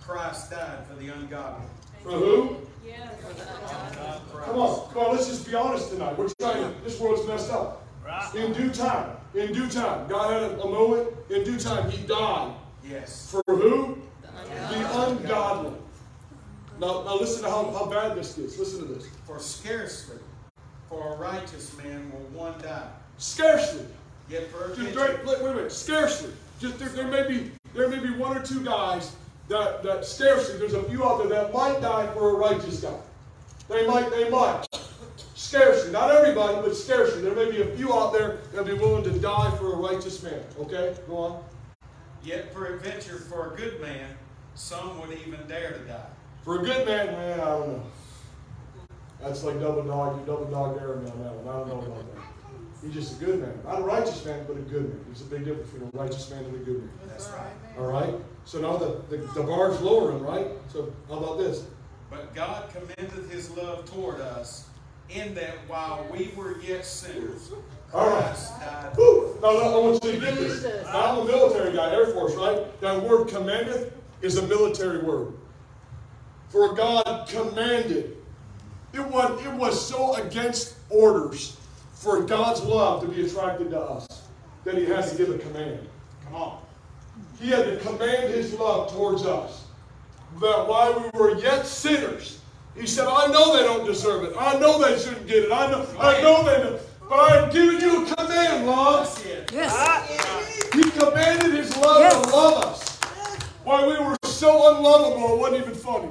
[0.00, 1.66] Christ died for the ungodly.
[2.02, 2.56] For who?
[2.82, 4.46] Christ.
[4.46, 6.16] Come on, come on, let's just be honest tonight.
[6.16, 7.86] We're trying to, this world's messed up.
[8.04, 8.34] Right.
[8.34, 12.06] In due time, in due time, God had a, a moment, in due time, He
[12.06, 12.54] died.
[12.82, 13.30] Yes.
[13.30, 13.98] For who?
[14.32, 15.72] The ungodly.
[16.80, 18.58] Now, now listen to how, how bad this gets.
[18.58, 19.06] Listen to this.
[19.26, 20.16] For scarcely
[20.90, 22.90] for a righteous man will one die.
[23.16, 23.86] Scarcely.
[24.28, 25.72] Yet for a Just wait, wait, a minute.
[25.72, 26.32] Scarcely.
[26.60, 29.16] Just there, there may be there may be one or two guys
[29.48, 30.58] that that scarcely.
[30.58, 32.94] There's a few out there that might die for a righteous guy.
[33.68, 34.10] They might.
[34.10, 34.66] They might.
[35.34, 35.90] Scarcely.
[35.92, 37.22] Not everybody, but scarcely.
[37.22, 40.22] There may be a few out there that be willing to die for a righteous
[40.22, 40.40] man.
[40.58, 41.44] Okay, go on.
[42.22, 44.08] yet for a venture for a good man,
[44.54, 46.06] some would even dare to die.
[46.42, 47.82] For a good man, man, I don't know.
[49.22, 50.20] That's like double dog.
[50.20, 51.54] You double dog Aaron on that one.
[51.54, 52.22] I don't know about that.
[52.82, 53.58] He's just a good man.
[53.64, 55.00] Not a righteous man, but a good man.
[55.06, 56.90] There's a big difference between a righteous man and a good man.
[57.08, 57.52] That's right.
[57.78, 58.14] All right?
[58.46, 60.46] So now the, the, the bar's lowering, right?
[60.68, 61.66] So how about this?
[62.10, 64.68] But God commendeth his love toward us,
[65.10, 67.52] in that while we were yet sinners,
[67.92, 68.24] All right.
[68.24, 68.96] Christ died.
[68.96, 69.38] Woo!
[69.42, 70.64] Now, now, I want you to get this.
[70.84, 72.80] Now, I'm a military guy, Air Force, right?
[72.80, 75.34] That word commandeth is a military word.
[76.48, 78.16] For God commanded.
[78.92, 81.56] It was, it was so against orders
[81.94, 84.06] for God's love to be attracted to us
[84.64, 85.86] that He had to give a command.
[86.24, 86.62] Come on.
[87.40, 89.64] He had to command His love towards us.
[90.40, 92.40] That while we were yet sinners,
[92.76, 94.34] He said, I know they don't deserve it.
[94.38, 95.52] I know they shouldn't get it.
[95.52, 96.80] I know, I know they don't.
[97.08, 99.04] But I've given you a command, love.
[99.06, 99.50] That's it.
[99.52, 99.72] Yes.
[99.76, 100.06] Ah.
[100.72, 102.14] He commanded His love Yes.
[102.24, 102.96] to love us.
[103.64, 106.08] While we were so unlovable, it wasn't even funny.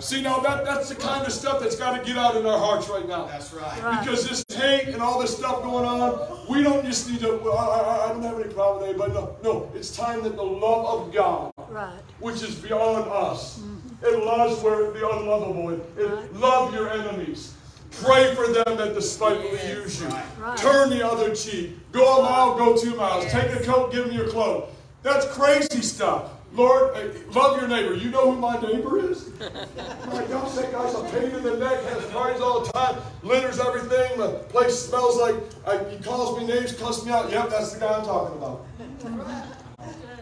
[0.00, 2.58] See, now that, that's the kind of stuff that's got to get out in our
[2.58, 3.26] hearts right now.
[3.26, 3.82] That's right.
[3.82, 4.04] Right.
[4.04, 7.58] Because this hate and all this stuff going on, we don't just need to, well,
[7.58, 9.12] I, I, I don't have any problem with anybody.
[9.12, 11.98] No, no, it's time that the love of God, Right.
[12.20, 14.06] which is beyond us, mm-hmm.
[14.06, 17.54] it loves where the unlovable, it, it love your enemies.
[17.90, 20.08] Pray for them that despitefully use you.
[20.08, 20.56] Right.
[20.56, 21.76] Turn the other cheek.
[21.90, 23.24] Go a mile, go two miles.
[23.32, 24.70] Take a coat, give them your clothes.
[25.02, 26.30] That's crazy stuff.
[26.58, 27.94] Lord, eh, love your neighbor.
[27.94, 29.30] You know who my neighbor is?
[29.38, 33.60] My gosh, that guy's a pain in the neck, has parties all the time, litters
[33.60, 34.18] everything.
[34.18, 37.30] The place smells like, uh, he calls me names, cuss me out.
[37.30, 38.66] Yep, that's the guy I'm talking about.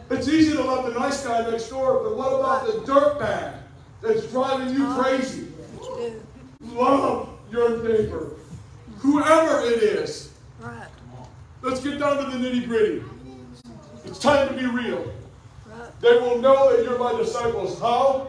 [0.08, 3.54] It's easy to love the nice guy next door, but what about the dirt bag
[4.00, 5.48] that's driving you crazy?
[5.82, 6.20] You
[6.60, 6.76] do.
[6.78, 8.36] Love your neighbor,
[8.98, 10.32] whoever it is.
[11.60, 13.02] Let's get down to the nitty gritty.
[14.04, 15.12] It's time to be real.
[16.02, 16.12] Right.
[16.12, 17.78] They will know that you're my disciples.
[17.80, 18.28] How?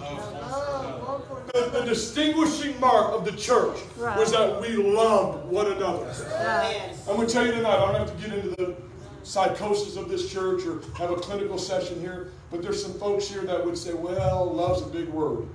[0.00, 1.22] Oh,
[1.54, 6.06] The, the distinguishing mark of the church was that we loved one another.
[6.06, 6.90] Right.
[7.08, 8.76] I'm going to tell you tonight, I don't have to get into the
[9.22, 13.42] psychosis of this church or have a clinical session here, but there's some folks here
[13.42, 15.46] that would say, well, love's a big word.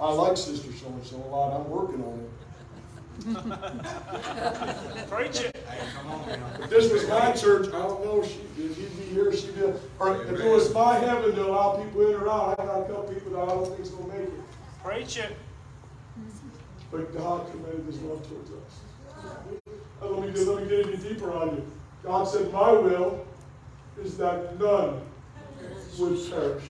[0.00, 1.60] I like Sister so and so a lot.
[1.60, 2.30] I'm working on it.
[5.10, 5.56] Preach it.
[5.68, 6.50] Hey, come on now.
[6.60, 9.54] If this was my church, I don't know if she, if he'd be here, she'd
[9.54, 9.62] be,
[9.98, 12.84] or if it was my heaven to allow people in or out, I got a
[12.84, 14.32] couple people that I don't think's gonna make it.
[14.82, 15.36] Preach it.
[16.90, 18.80] But God commended his love towards us.
[20.00, 21.66] And let me get, let me get even deeper on you.
[22.02, 23.26] God said, my will
[24.02, 25.02] is that none
[25.98, 26.64] would perish.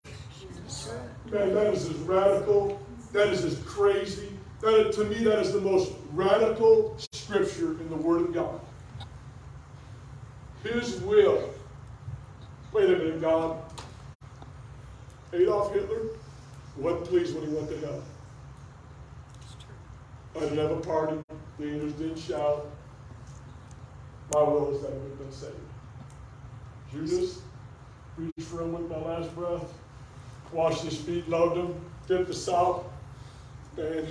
[1.31, 2.81] Man, that is as radical,
[3.13, 4.31] that is as crazy.
[4.61, 8.61] That, to me, that is the most radical scripture in the Word of God.
[10.63, 11.49] His will.
[12.73, 13.57] Wait a minute, God.
[15.33, 16.03] Adolf Hitler
[16.77, 18.03] wasn't pleased when he went to hell.
[20.37, 21.19] I didn't have a party.
[21.61, 22.67] Angels didn't shout.
[24.33, 25.55] My will is that have been saved.
[26.93, 27.41] Judas,
[28.17, 29.73] reached for him with my last breath,
[30.53, 31.75] washed his feet, loved him,
[32.07, 32.91] dipped the salt,
[33.77, 34.07] man.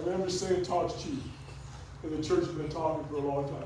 [0.00, 1.22] I mean, I'm just saying talk's cheap.
[2.02, 3.64] And the church has been talking for a long time.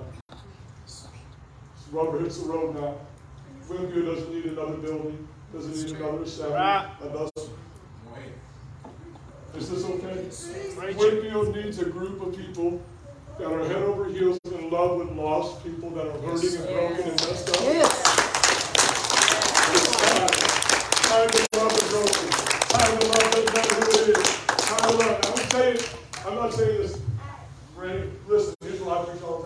[1.92, 2.96] Rubber hits the road now.
[3.68, 6.54] Winfield doesn't need another building, doesn't need another assembly.
[6.54, 6.88] Right.
[7.00, 7.40] That.
[9.56, 10.28] Is this okay?
[10.76, 10.98] Preach it.
[10.98, 12.82] Winfield needs a group of people
[13.38, 17.10] that are head over heels in love with lost people that are hurting and broken
[17.10, 17.60] and messed up.
[17.62, 17.92] Yes.
[19.70, 20.28] It's time.
[21.06, 22.28] Time to love the broken.
[22.68, 24.22] Time to love that matter who it is.
[24.48, 25.20] Time to love.
[25.24, 25.78] I'm saying,
[26.26, 26.98] I'm not saying this,
[27.76, 29.44] Ray, listen, here's what I preach all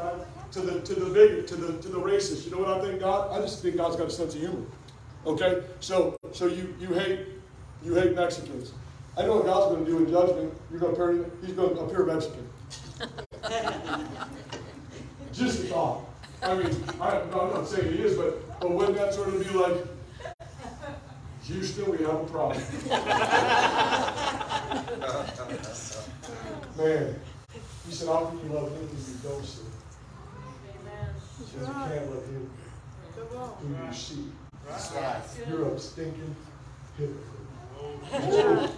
[0.99, 1.42] the.
[1.42, 2.44] To the, to the racist.
[2.44, 3.32] You know what I think God?
[3.32, 4.66] I just think God's got a sense of humor.
[5.26, 5.62] Okay?
[5.80, 7.26] So so you you hate
[7.82, 8.72] you hate Mexicans.
[9.16, 10.53] I know what God's going to do in judgment.
[10.70, 12.49] You're to appear, He's going to appear Mexican.
[15.32, 16.05] Just a thought.
[16.40, 16.70] I mean,
[17.01, 19.76] I, I'm not saying he is, but, but wouldn't that sort of be like,
[21.44, 22.59] Houston, we have a problem.
[26.76, 27.16] Man,
[27.86, 28.59] he said, love him who you
[29.24, 29.62] don't see?
[31.55, 32.51] You can't love him
[33.61, 34.24] who you see.
[34.66, 35.20] That's right.
[35.49, 36.36] You're a stinking
[36.96, 38.70] hypocrite.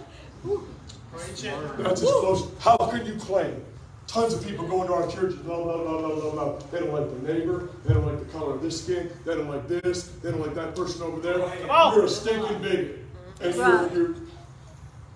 [1.13, 2.51] That's as close.
[2.59, 3.63] How can you claim?
[4.07, 6.59] Tons of people go into our churches, blah, blah, blah, blah, blah, blah.
[6.71, 7.69] They don't like their neighbor.
[7.85, 9.09] They don't like the color of this skin.
[9.25, 10.03] They don't like this.
[10.21, 11.41] They don't like that person over there.
[11.69, 11.93] on.
[11.95, 12.99] You're a stinking bigot.
[13.39, 14.15] And you're, you're,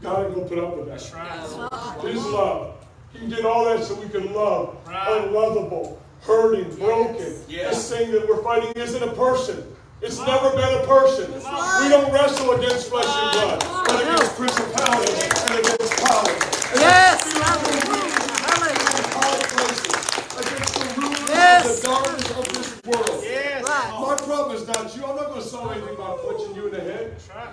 [0.02, 1.72] God ain't gonna put up with That's that.
[1.72, 2.02] right.
[2.06, 2.86] His love.
[3.14, 4.78] He did all that so we can love.
[4.88, 5.24] Right.
[5.24, 7.34] Unlovable, hurting, broken.
[7.48, 7.76] Yes.
[7.76, 9.64] This thing that we're fighting isn't a person.
[10.02, 11.32] It's never been a person.
[11.34, 16.56] We don't wrestle against flesh and blood, but against principalities and against powers.
[16.76, 17.26] Yes.
[20.36, 20.86] against the
[21.30, 21.66] Yes.
[21.66, 23.24] of the darkness of this world.
[23.24, 23.64] Yes.
[23.64, 25.06] My problem is not you.
[25.06, 27.12] I'm not going to solve anything by punching you in the head.
[27.12, 27.50] That's right.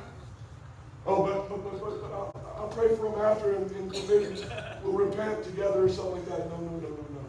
[1.07, 4.45] Oh, but, but, but, but, but I'll, I'll pray for them after and, and maybe
[4.85, 6.49] we'll repent together or something like that.
[6.51, 7.23] No, no, no, no, no.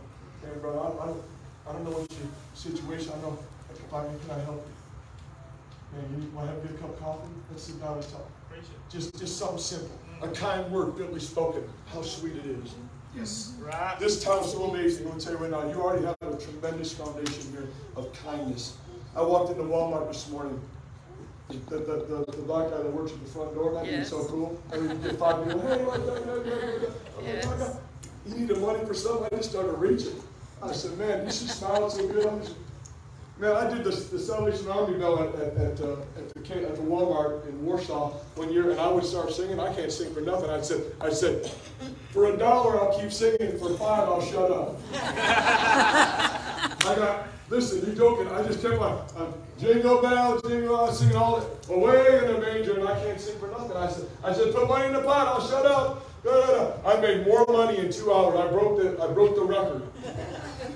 [0.43, 1.23] Hey, brother, I, I, don't,
[1.68, 3.11] I don't know what your situation.
[3.18, 3.38] I know.
[3.74, 5.97] If I can, can I help you?
[5.97, 7.30] Man, you want to have a good cup of coffee?
[7.51, 8.30] Let's sit down and talk.
[8.91, 9.97] Just, just something simple.
[10.22, 11.64] A kind word, fitly spoken.
[11.88, 12.74] How sweet it is.
[13.16, 13.53] Yes.
[13.59, 13.95] Right.
[13.99, 15.05] This town's so amazing.
[15.05, 18.78] I'm gonna tell you right now, you already have a tremendous foundation here of kindness.
[19.16, 20.59] I walked into Walmart this morning.
[21.49, 24.24] The, the, the, the black guy that works at the front door, that he's so
[24.26, 24.59] cool.
[24.72, 27.78] I mean, you get five people, hey, what?" I'm like, "My God,
[28.26, 30.16] You needed money for something, I just started reaching.
[30.64, 32.26] I said, man, you should smile so good.
[32.26, 32.55] I'm just,
[33.38, 36.76] man, I did this, the Salvation Army bell at, at, at, uh, at the, at
[36.76, 39.59] the Walmart in Warsaw one year, and I would start singing.
[39.59, 40.49] I can't sing for nothing.
[40.49, 41.51] I said, I said,
[42.11, 43.57] for a dollar, I'll keep singing.
[43.59, 44.80] For five, I'll shut up.
[44.93, 48.34] I got, listen, you're joking.
[48.34, 52.28] I just kept on, uh, jingle bell, jingle, I was singing all that, away in
[52.34, 53.76] the manger, and I can't sing for nothing.
[53.76, 56.09] I said, I said, put money in the pot, I'll shut up.
[56.24, 56.89] Da, da, da.
[56.89, 58.39] I made more money in two hours.
[58.39, 59.82] I broke the, I broke the record.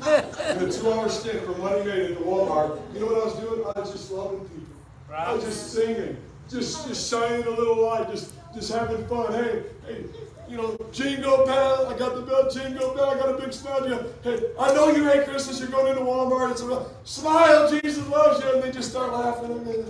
[0.05, 2.79] In a two-hour stint for money made at the Walmart.
[2.93, 3.63] You know what I was doing?
[3.75, 4.75] I was just loving people.
[5.13, 6.17] I was just singing,
[6.49, 9.33] just just shining a little light, just just having fun.
[9.33, 10.03] Hey, hey,
[10.49, 11.87] you know, jingle bell.
[11.87, 13.09] I got the bell, jingle bell.
[13.09, 13.87] I got a big smile.
[13.87, 15.59] You hey, I know you hate Christmas.
[15.59, 16.51] You're going into Walmart.
[16.51, 17.69] It's a smile.
[17.69, 19.51] Jesus loves you, and they just start laughing.
[19.51, 19.85] And then,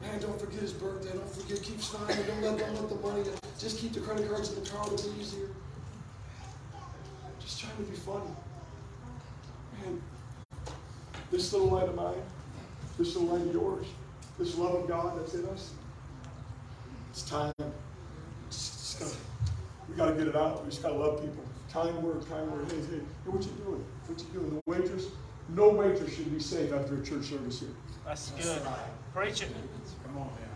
[0.00, 1.12] man, don't forget his birthday.
[1.12, 1.62] Don't forget.
[1.62, 2.16] Keep smiling.
[2.26, 3.24] Don't let don't let the money.
[3.58, 4.84] Just keep the credit cards in the car.
[4.92, 5.48] It'll be easier.
[7.62, 8.30] Just trying to be funny.
[9.84, 10.02] Man,
[11.30, 12.14] this little light of mine,
[12.98, 13.86] this little light of yours,
[14.36, 15.72] this love of God that's in us,
[17.10, 17.52] it's time.
[18.48, 19.14] It's just gotta,
[19.88, 20.64] we gotta get it out.
[20.64, 21.44] We just gotta love people.
[21.72, 22.68] Kind word, kind word.
[22.68, 23.84] Hey, hey, hey, what you doing?
[24.08, 24.54] What you doing?
[24.56, 25.06] The waitress?
[25.50, 27.68] No waitress should be safe after a church service here.
[28.04, 28.62] That's good.
[29.14, 29.54] Preach it.
[30.04, 30.48] Come on man.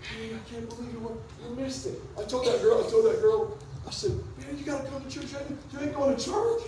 [0.00, 2.00] Hey, I can't believe you, you missed it.
[2.18, 5.10] I told that girl, I told that girl, I said, man, you gotta come to
[5.10, 5.32] church.
[5.32, 5.38] You
[5.80, 6.62] ain't- going to church.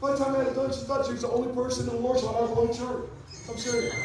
[0.00, 2.02] By the time I had done, she thought she was the only person in the
[2.02, 3.10] world, so I'm going to church.
[3.48, 3.94] I'm serious.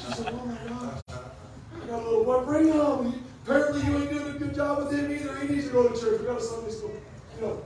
[0.00, 1.02] She said, oh my God.
[1.10, 3.24] I got a little boy, bring him.
[3.44, 5.36] Apparently you ain't doing a good job with him either.
[5.38, 6.20] He needs to go to church.
[6.20, 6.92] We got a Sunday school.
[7.36, 7.64] You know.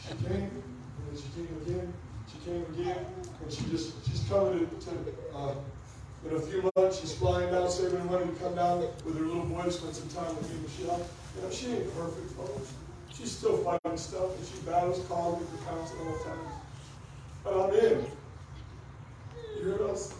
[0.00, 0.62] She came, and
[1.06, 1.94] then she came again.
[2.32, 3.04] She came again,
[3.42, 5.54] and she just, she's coming to, to uh,
[6.28, 9.44] in a few months, she's flying down, saving money to come down with her little
[9.44, 11.00] boy, spend some time with me, Michelle.
[11.36, 12.72] You know, she ain't perfect, folks.
[13.12, 16.38] She's still fighting stuff, and she battles calling me for counseling all the time.
[17.44, 18.06] But I'm in.
[19.58, 20.14] You hear us?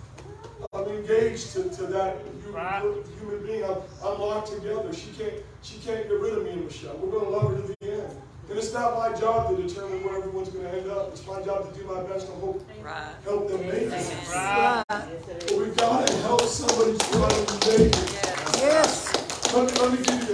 [0.73, 2.83] I'm engaged to, to that human, Right.
[3.19, 3.65] human being.
[3.65, 4.93] I'm, I'm locked together.
[4.93, 6.97] She can't, she can't get rid of me and Michelle.
[6.99, 8.17] We're going to love her to the end.
[8.51, 11.11] And it's not my job to determine where everyone's going to end up.
[11.13, 13.15] It's my job to do my best to hope, Right.
[13.25, 14.29] help them make it.
[14.35, 14.83] Right.
[14.89, 18.11] But we've got to help somebody try to make it.
[18.59, 19.07] Yes.
[19.55, 20.30] Let me, let me give you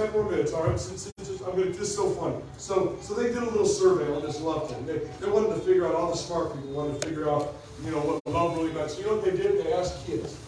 [0.00, 0.80] 10 more minutes, all right?
[0.80, 2.36] Since, since, I'm gonna, this is so funny.
[2.56, 4.86] So, so they did a little survey on this love thing.
[4.86, 7.90] They, they wanted to figure out, all the smart people wanted to figure out, you
[7.90, 8.90] know, what love really meant.
[8.90, 9.62] So you know what they did?
[9.62, 10.38] They asked kids.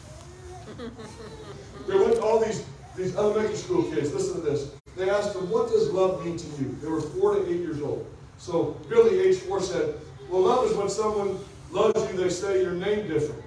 [1.86, 2.64] They went to all these,
[2.96, 4.14] these elementary school kids.
[4.14, 4.70] Listen to this.
[4.96, 6.74] They asked them, what does love mean to you?
[6.80, 8.07] They were four to eight years old.
[8.38, 9.94] So Billy, age four, said,
[10.30, 11.38] well, love is when someone
[11.70, 13.42] loves you, they say your name different.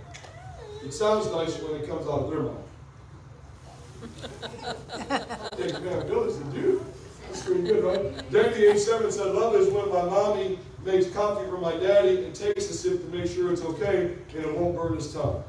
[0.84, 2.65] It sounds nice when it comes out of their mouth.
[5.58, 6.82] Yeah, man, Billy's a dude.
[7.28, 8.32] That's pretty good, right?
[8.32, 12.36] Danny, age seven, said, Love is when my mommy makes coffee for my daddy and
[12.36, 15.44] takes a sip to make sure it's okay and it won't burn his tongue.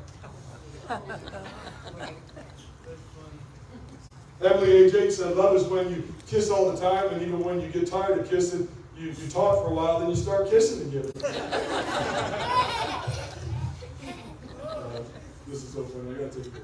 [4.42, 7.61] Emily age eight said, Love is when you kiss all the time, and even when
[7.61, 10.88] you get tired of kissing, you, you talk for a while, then you start kissing
[10.88, 11.12] again.
[14.66, 15.00] Uh,
[15.48, 16.11] this is so funny.
[16.11, 16.62] I gotta take a break.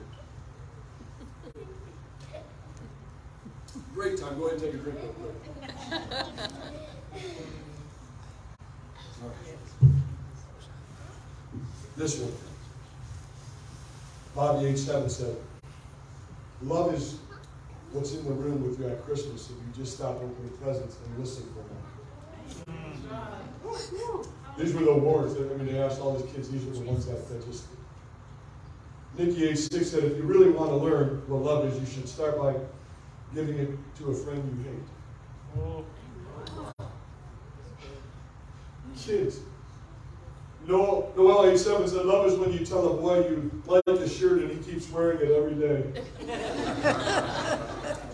[3.95, 4.39] Great time.
[4.39, 4.99] Go ahead and take a drink.
[5.03, 5.35] real quick.
[9.23, 9.57] All right.
[11.97, 12.33] This one.
[14.35, 14.79] Bobby H.
[14.79, 15.37] Seven said,
[16.63, 17.19] Love is
[17.93, 21.19] what's in the room with you at Christmas if you just stop opening presents and
[21.19, 21.83] listen for them.
[24.57, 26.81] These were the awards that, I mean, they asked all these kids, these were the
[26.81, 27.65] ones that, that just.
[29.19, 29.59] Nikki H.
[29.59, 32.55] Six said, if you really want to learn what love is, you should start by
[33.35, 34.87] giving it to a friend you hate.
[35.59, 35.85] Oh,
[38.99, 39.41] Kids.
[40.67, 41.59] Noel, Noel H.
[41.59, 44.59] Seven said, love is when you tell a boy you like a shirt and he
[44.73, 45.85] keeps wearing it every day.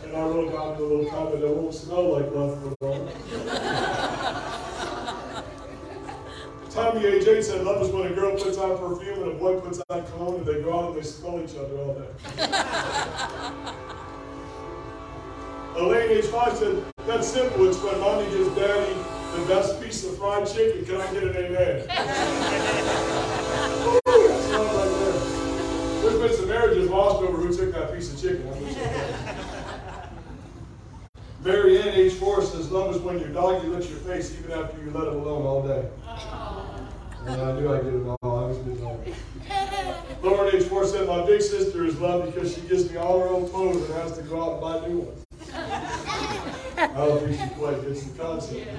[0.09, 3.11] And I wrote down a little comment, it won't smell like love for long.
[6.71, 7.21] Tommy A.
[7.23, 7.43] J.
[7.43, 10.37] said, love is when a girl puts on perfume and a boy puts on cologne
[10.37, 12.09] and they go out and they smell each other all day.
[15.79, 16.25] Elaine H.
[16.27, 18.95] Five said, that's simple, it's when mommy gives daddy
[19.37, 20.85] the best piece of fried chicken.
[20.85, 21.81] Can I get an amen?
[23.85, 25.19] Woo, that's love right there.
[26.03, 28.49] There's been some marriages lost over who took that piece of chicken.
[28.53, 28.79] I'm just.
[31.45, 32.15] Mary Ann H.
[32.15, 35.21] Forrest says, love is when your doggy licks your face even after you let him
[35.21, 35.89] alone all day.
[36.05, 36.89] Oh.
[37.25, 38.19] And I knew I'd get it all.
[38.23, 39.07] I was good dog.
[40.25, 40.65] Lauren H.
[40.65, 43.85] Forrest said, my big sister is love because she gives me all her old clothes
[43.85, 45.25] and has to go out and buy new ones.
[45.71, 48.71] I don't think she quite gets the concept.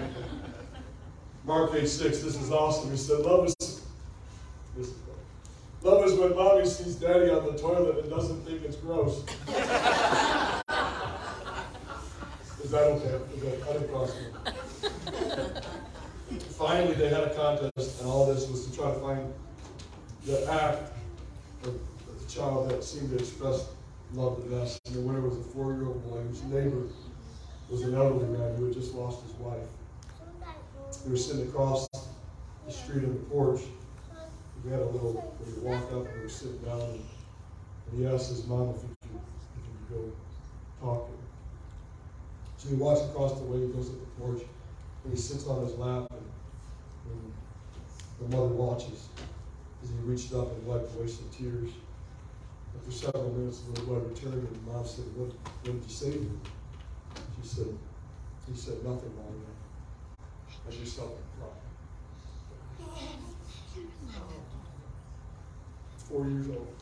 [1.46, 1.88] Mark H.
[1.88, 2.92] 6, this is awesome.
[2.92, 3.56] He said, love is,
[5.82, 9.24] Love is when mommy sees daddy on the toilet and doesn't think it's gross.
[12.64, 13.18] Is that okay?
[13.36, 14.34] Is that, I didn't cross it.
[16.52, 19.34] Finally, they had a contest, and all this was to try to find
[20.26, 20.92] the act
[21.64, 21.80] of
[22.20, 23.70] the child that seemed to express
[24.14, 24.80] love the best.
[24.88, 26.84] And the winner was a four-year-old boy whose neighbor
[27.70, 29.68] was an elderly man who had just lost his wife.
[31.04, 33.62] They were sitting across the street on the porch.
[34.64, 37.04] We had a little, we would walk up and we were sitting down, and,
[37.92, 39.22] and he asked his mom if he could,
[39.56, 40.12] if he could go
[40.82, 41.18] talk to her.
[42.58, 44.42] So he walks across the way, he goes up the porch,
[45.04, 46.22] and he sits on his lap, and,
[47.10, 47.34] and
[48.20, 49.08] the mother watches
[49.82, 51.70] as he reached up and wiped away some tears.
[52.78, 56.12] After several minutes, the little boy returned, and mom said, "What, what did you say
[56.12, 56.42] to him?"
[57.42, 57.78] She said,
[58.48, 59.12] "He said nothing.
[60.68, 63.20] I just felt like crying."
[65.98, 66.76] Four years old.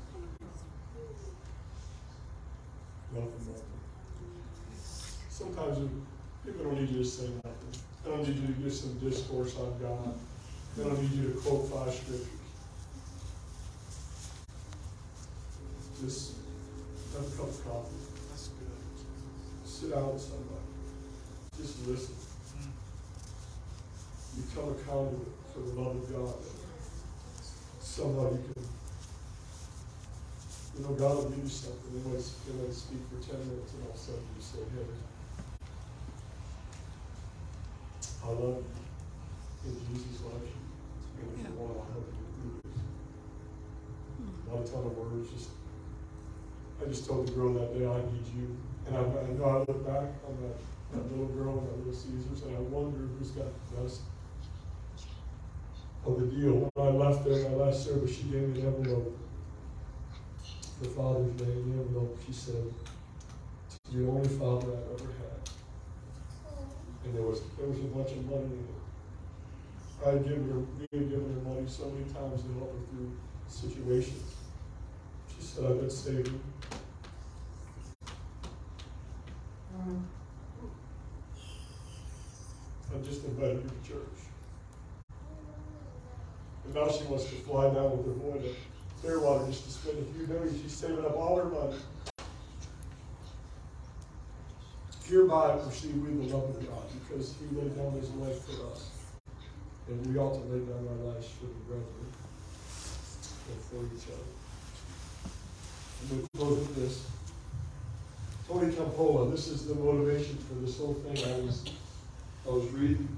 [3.13, 3.63] Nothing, nothing.
[5.29, 5.89] Sometimes
[6.45, 7.81] people don't need you to say nothing.
[8.03, 10.17] They don't need you to give some discourse on God.
[10.75, 12.36] They don't need you to quote five scriptures.
[15.99, 16.33] Just
[17.13, 17.95] have a cup of coffee.
[18.29, 18.69] that's good.
[19.65, 20.61] Sit down with somebody.
[21.57, 22.13] Just listen.
[24.37, 26.35] Become a conduit for the love of God.
[27.81, 28.63] Somebody can,
[30.77, 31.89] you know, God will give you something.
[31.89, 34.61] They might, they might speak for ten minutes and all of a sudden you say,
[34.77, 34.85] hey,
[38.23, 38.85] I love you.
[39.65, 40.61] And Jesus loves you.
[41.17, 42.77] And if you want, I'll help you through this.
[44.45, 45.49] Not a ton of words, just,
[46.81, 48.55] I just told the girl that day, I need you.
[48.87, 50.57] And I, I know I look back on that,
[50.93, 54.01] that little girl and that little Caesars, and I wonder who's got the best
[56.05, 56.71] of the deal.
[56.73, 59.17] When I left there, my last service, she gave me an envelope
[60.79, 61.45] for Father's Day.
[61.45, 62.63] The envelope, she said,
[63.65, 65.49] "It's the only father I've ever had."
[67.03, 70.05] And there was there was a bunch of money in it.
[70.05, 72.85] I had given her, we had given her money so many times to help her
[72.91, 73.11] through
[73.49, 74.35] situations.
[75.57, 76.39] She said, "I've been saving."
[82.93, 84.19] I just invited to church.
[86.63, 88.55] And now she wants to fly down with her boy to
[89.01, 90.61] Clearwater just to spend a few days.
[90.61, 91.79] She's saving up all her money.
[95.07, 98.91] Hereby perceive we the love of God, because he laid down his life for us.
[99.87, 102.13] And we ought to lay down our lives for the brethren
[103.49, 104.36] and for each other.
[106.09, 107.05] To close with this.
[108.47, 111.17] Tony Campolo, this is the motivation for this whole thing.
[111.17, 111.65] I was,
[112.47, 113.09] I was reading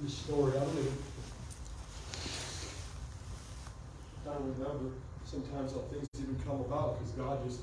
[0.00, 0.56] this story.
[0.56, 0.96] I don't even,
[4.26, 4.90] remember
[5.24, 7.60] sometimes how things even come about because God just,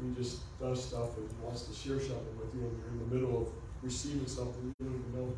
[0.00, 3.14] He just does stuff and wants to share something with you and you're in the
[3.14, 3.48] middle of
[3.82, 5.34] receiving something you don't even know,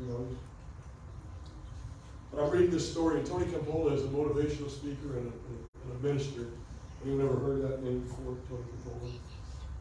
[0.00, 0.26] you know.
[2.32, 6.00] But I'm reading this story, and Tony Campolo is a motivational speaker and a, and
[6.00, 6.48] a minister.
[7.04, 9.12] Anyone ever heard that name before, Tony Campolo?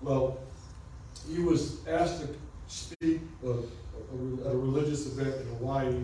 [0.01, 0.39] Well,
[1.31, 2.27] he was asked to
[2.67, 5.95] speak at a religious event in Hawaii.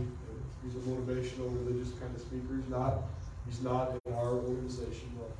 [0.63, 2.55] He's a motivational religious kind of speaker.
[2.55, 3.03] He's not,
[3.45, 5.11] he's not in our organization.
[5.19, 5.31] But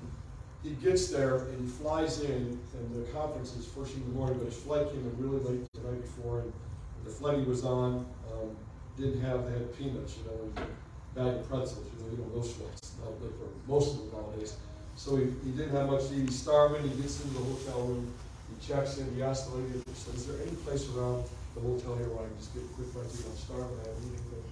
[0.63, 4.15] he gets there and he flies in, and the conference is first thing in the
[4.15, 6.53] morning, but his flight came in really late the night before, and
[7.05, 8.57] the flight he was on um,
[8.97, 12.17] didn't have, they had peanuts, you know, and a bag of pretzels, you know, you
[12.17, 13.98] know, those flights, not for most of.
[14.99, 17.87] So he, he didn't have much to eat, he's starving, he gets into the hotel
[17.87, 18.13] room,
[18.51, 21.23] he checks in, he asks the lady, is there any place around
[21.55, 23.31] the hotel here where I can just get a quick bite to eat?
[23.31, 24.43] I'm starving, I haven't eaten anything.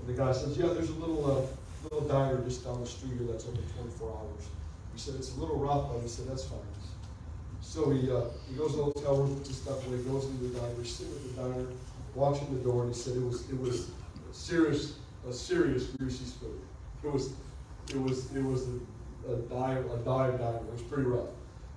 [0.00, 1.44] And the guy says, yeah, there's a little, uh,
[1.84, 4.48] little diner just down the street here that's open twenty-four hours.
[4.96, 6.64] He said, it's a little rough, but he said, that's fine.
[7.60, 10.48] So he, uh, he goes to the hotel room, puts his stuff away, goes into
[10.48, 11.66] the diner, sitting at the diner,
[12.16, 13.92] watching the door, and he said it was, it was
[14.32, 14.96] serious,
[15.28, 16.56] a serious greasy spoon.
[17.04, 17.36] It was,
[17.92, 18.80] it was, it was a,
[19.32, 21.28] a dive, a dive diner, it was pretty rough.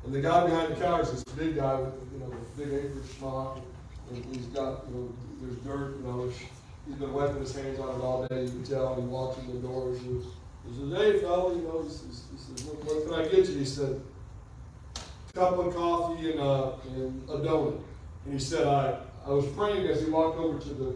[0.05, 2.73] And the guy behind the counter is this big guy with, you know, the big
[2.73, 3.59] apron smock,
[4.11, 6.31] and he's got, you know, there's dirt, you know,
[6.87, 9.47] he's been wiping his hands on it all day, you can tell, he walks in
[9.47, 10.25] the door, he says,
[10.67, 13.49] he says, hey, fella, you know, he says, he says, what, what can I get
[13.49, 13.59] you?
[13.59, 14.01] He said,
[14.95, 17.81] "A cup of coffee and, uh, and a donut.
[18.25, 20.95] And he said, I, I was praying as he walked over to the,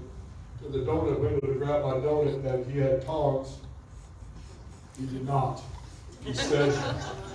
[0.62, 3.58] to the donut window to grab my donut that he had tongs.
[4.98, 5.62] He did not.
[6.28, 6.74] He said,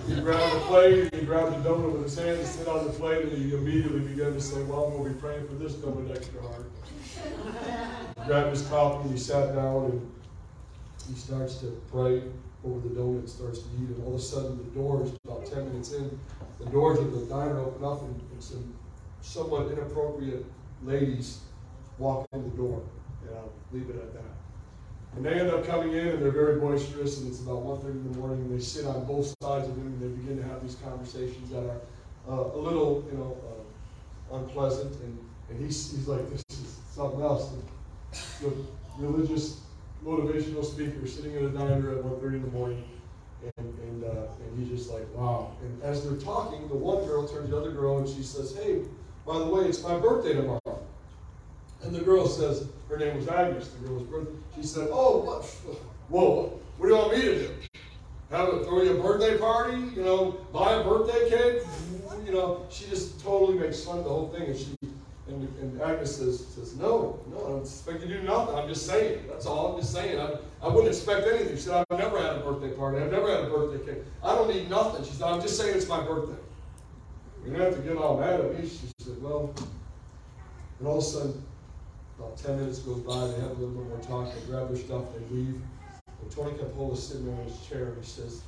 [0.07, 2.93] he grabbed the plate, he grabbed the donut with his hand and sit on the
[2.93, 6.15] plate, and he immediately began to say, well, I'm gonna be praying for this donut
[6.15, 6.65] extra hard.
[8.19, 10.11] He grabbed his coffee, and he sat down, and
[11.09, 12.21] he starts to pray
[12.63, 15.67] over the donut, starts to eat, and all of a sudden, the doors, about ten
[15.69, 16.19] minutes in,
[16.59, 18.73] the doors of the diner open up, and, and some
[19.21, 20.45] somewhat inappropriate
[20.83, 21.39] ladies
[21.97, 22.83] walk in the door,
[23.27, 24.42] and I'll leave it at that.
[25.15, 27.99] And they end up coming in, and they're very boisterous, and it's about one thirty
[27.99, 30.43] in the morning, and they sit on both sides of him, and they begin to
[30.43, 31.81] have these conversations that are
[32.27, 35.17] uh, a little, you know, uh, unpleasant, and,
[35.49, 37.51] and he's, he's like, this is something else.
[38.41, 38.49] The,
[38.99, 39.61] the religious
[40.03, 42.83] motivational speaker sitting in a diner at one thirty in the morning,
[43.57, 45.51] and, and, uh, and he's just like, wow.
[45.61, 48.55] And as they're talking, the one girl turns to the other girl, and she says,
[48.55, 48.81] hey,
[49.27, 50.59] by the way, it's my birthday tomorrow.
[51.83, 54.37] And the girl says, her name was Agnes, the girl's birthday.
[54.55, 55.43] She said, Oh, what?
[56.09, 57.49] Whoa, what do you want me to do?
[58.29, 59.77] Have a, throw you a birthday party?
[59.95, 61.63] You know, buy a birthday cake?
[62.25, 64.43] You know, she just totally makes fun of the whole thing.
[64.43, 64.75] And she,
[65.27, 68.55] and, and Agnes says, says, No, no, I don't expect you to do nothing.
[68.55, 69.25] I'm just saying.
[69.27, 70.19] That's all I'm just saying.
[70.19, 71.55] I, I wouldn't expect anything.
[71.55, 72.99] She said, I've never had a birthday party.
[72.99, 74.03] I've never had a birthday cake.
[74.23, 75.03] I don't need nothing.
[75.03, 76.41] She said, I'm just saying it's my birthday.
[77.45, 78.67] You don't have to get all mad at me.
[78.67, 79.53] She said, Well,
[80.79, 81.43] and all of a sudden,
[82.17, 84.77] about ten minutes goes by, they have a little bit more talk, they grab their
[84.77, 85.61] stuff, they leave.
[86.21, 88.41] And Tony Campolo's sitting there in his chair, and he says,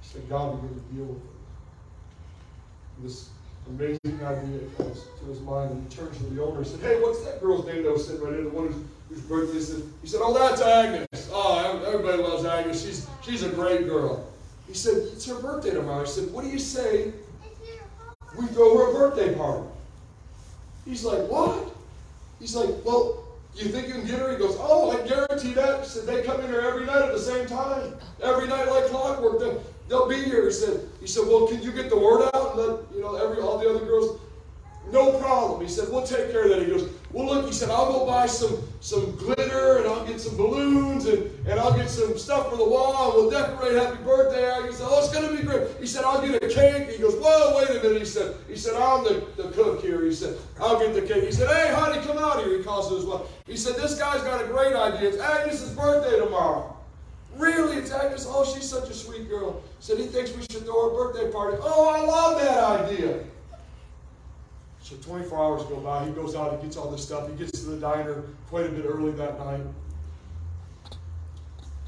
[0.00, 1.28] he said, God began to deal with him.
[3.02, 3.30] This
[3.68, 7.00] amazing idea comes to his mind, and he turns to the owner and said, Hey,
[7.00, 9.84] what's that girl's name that was sitting right there, the one whose, whose birthday is?
[10.02, 11.30] He said, Oh, that's Agnes.
[11.32, 12.84] Oh, everybody loves Agnes.
[12.84, 14.28] She's, she's a great girl.
[14.66, 16.04] He said, It's her birthday tomorrow.
[16.04, 17.12] He said, What do you say
[18.38, 19.66] we throw her a birthday party?
[20.84, 21.71] He's like, What?
[22.42, 23.22] He's like, well,
[23.54, 24.32] you think you can get her?
[24.32, 25.84] He goes, oh, I guarantee that.
[25.84, 27.94] He said, they come in here every night at the same time.
[28.20, 29.38] Every night like clockwork.
[29.38, 30.46] They'll, they'll be here.
[30.46, 33.14] He said, he said, well, can you get the word out and let, you know,
[33.14, 34.18] every, all the other girls?
[34.92, 35.62] No problem.
[35.62, 36.60] He said, we'll take care of that.
[36.60, 40.20] He goes, well, look, he said, I'll go buy some, some glitter and I'll get
[40.20, 44.02] some balloons and, and I'll get some stuff for the wall and we'll decorate happy
[44.04, 44.68] birthday.
[44.68, 45.66] He said, oh, it's going to be great.
[45.80, 46.90] He said, I'll get a cake.
[46.90, 48.00] He goes, whoa, wait a minute.
[48.00, 50.04] He said, he said, I'm the, the cook here.
[50.04, 51.24] He said, I'll get the cake.
[51.24, 52.58] He said, hey, honey, come out here.
[52.58, 53.22] He calls to his wife.
[53.46, 55.08] He said, this guy's got a great idea.
[55.08, 56.76] It's Agnes's birthday tomorrow.
[57.38, 57.78] Really?
[57.78, 58.26] It's Agnes?
[58.28, 59.62] Oh, she's such a sweet girl.
[59.80, 61.56] Said, he thinks we should throw a birthday party.
[61.62, 63.24] Oh, I love that idea.
[64.92, 66.04] So 24 hours go by.
[66.04, 67.30] He goes out, he gets all this stuff.
[67.30, 69.62] He gets to the diner quite a bit early that night.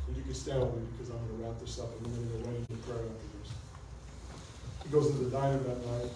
[0.06, 2.12] And you can stand with me because I'm going to wrap this up and then
[2.12, 3.52] we're going to go right into prayer after this.
[4.84, 6.10] He goes to the diner that night.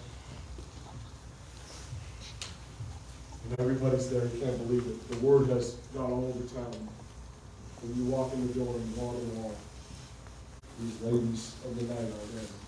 [3.43, 4.25] And everybody's there.
[4.25, 5.11] You can't believe it.
[5.11, 6.89] The word has gone all over town.
[7.81, 9.55] When you walk in the door and walk in the wall,
[10.79, 12.58] these ladies of the night are there.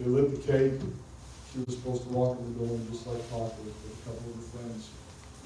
[0.00, 0.80] They lit the cake.
[1.52, 4.36] She was supposed to walk in the and just like talk with a couple of
[4.36, 4.88] her friends.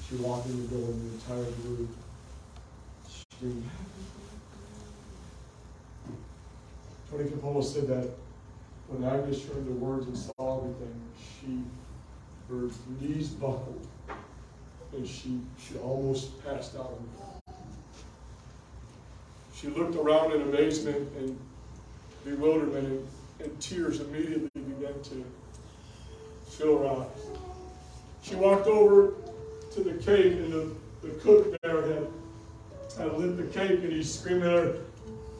[0.07, 1.89] She walked in the and the entire group
[3.05, 3.69] screamed.
[7.11, 8.07] Tony Campolo said that
[8.87, 11.61] when Agnes heard the words and saw everything, she,
[12.49, 12.69] her
[13.01, 13.85] knees buckled
[14.95, 16.97] and she, she almost passed out.
[19.53, 21.37] She looked around in amazement and
[22.23, 23.07] bewilderment and,
[23.39, 25.25] and tears immediately began to
[26.47, 27.37] fill her eyes.
[28.21, 29.13] She walked over
[29.73, 32.07] to the cake and the, the cook there had,
[32.97, 34.77] had lit the cake and he's screaming at her,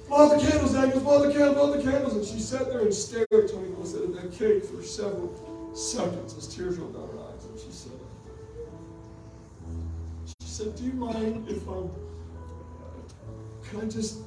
[0.07, 2.15] blow the candles, Agnes, blow the candles, blow the candles.
[2.15, 6.37] And she sat there and stared at Tony Wilson at that cake for several seconds
[6.37, 7.45] as tears rolled down her eyes.
[7.45, 7.91] And she said,
[10.25, 11.89] she said, do you mind if I'm,
[13.69, 14.19] can I just,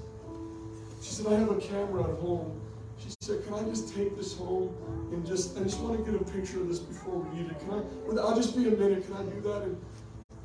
[1.00, 2.60] she said, I have a camera at home.
[2.98, 4.74] She said, can I just take this home
[5.12, 7.58] and just, I just want to get a picture of this before we eat it.
[7.60, 9.62] Can I, I'll just be a minute, can I do that?
[9.62, 9.80] And,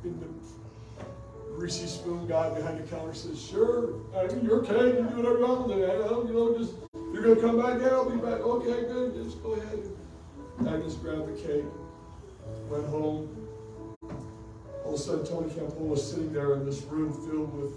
[0.04, 1.04] and the
[1.56, 5.38] greasy spoon guy behind the counter says, sure, I mean, you're okay, you do whatever
[5.38, 5.80] you want to do.
[5.80, 6.74] You know, just,
[7.12, 7.80] you're to come back?
[7.80, 8.40] Yeah, I'll be back.
[8.40, 9.80] Okay, good, just go ahead.
[10.60, 11.64] Agnes grabbed the cake,
[12.68, 13.28] went home.
[14.84, 17.72] All of a sudden, Tony Campolo was sitting there in this room filled with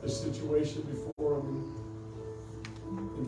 [0.00, 1.19] the situation before.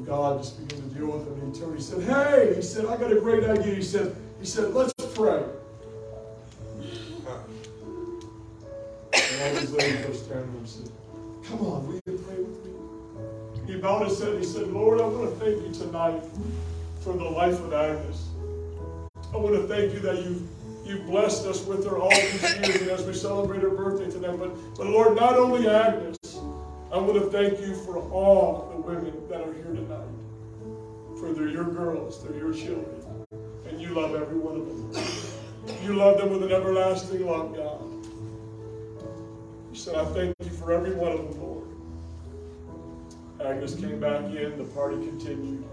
[0.04, 1.40] God just began to deal with him.
[1.40, 3.74] And he said, Hey, he said, I got a great idea.
[3.74, 5.42] He said, he said, let's pray.
[9.14, 10.90] And all these ladies were standing and said,
[11.44, 13.72] Come on, will you pray with me?
[13.72, 14.38] He bowed his head.
[14.38, 16.22] He said, Lord, I want to thank you tonight
[17.00, 18.28] for the life of Agnes.
[19.32, 20.42] I want to thank you that you've
[20.84, 24.36] You've blessed us with her all these years and as we celebrate her birthday tonight.
[24.38, 26.16] But, but Lord, not only Agnes,
[26.92, 30.06] I want to thank you for all the women that are here tonight.
[31.18, 33.26] For they're your girls, they're your children.
[33.66, 34.92] And you love every one of them.
[35.84, 37.80] You love them with an everlasting love, God.
[39.70, 41.68] You said, I thank you for every one of them, Lord.
[43.42, 45.64] Agnes came back in, the party continued.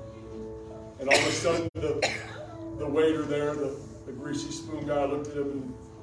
[0.99, 2.09] And all of a sudden, the,
[2.77, 3.75] the waiter there, the
[4.09, 5.51] the greasy spoon guy looked at him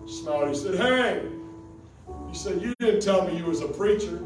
[0.00, 0.48] and smiled.
[0.48, 1.28] He said, Hey!
[2.28, 4.22] He said, You didn't tell me you was a preacher.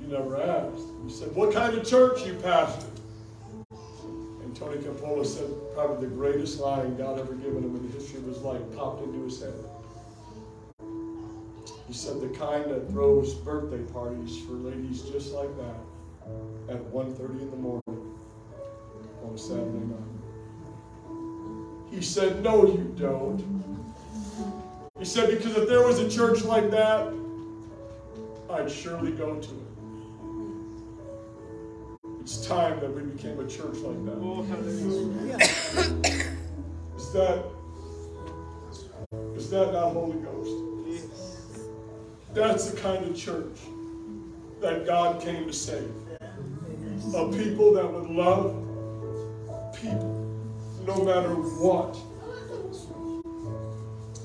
[0.00, 0.86] You never asked.
[1.04, 2.86] He said, What kind of church you pastor?
[4.42, 8.18] And Tony Campolo said, probably the greatest line God ever given him in the history
[8.20, 9.54] of his life popped into his head.
[11.86, 17.40] He said, The kind that throws birthday parties for ladies just like that at 1.30
[17.40, 18.16] in the morning
[19.24, 19.98] on a Saturday night.
[21.90, 23.42] He said, No, you don't.
[24.98, 27.12] He said, Because if there was a church like that,
[28.50, 29.67] I'd surely go to it.
[32.28, 34.18] It's time that we became a church like that.
[34.20, 34.42] Oh,
[36.94, 37.42] Is that
[39.34, 40.52] is that not Holy Ghost?
[42.34, 43.58] That's the kind of church
[44.60, 45.90] that God came to save.
[47.14, 48.62] A people that would love
[49.80, 50.12] people
[50.86, 51.96] no matter what.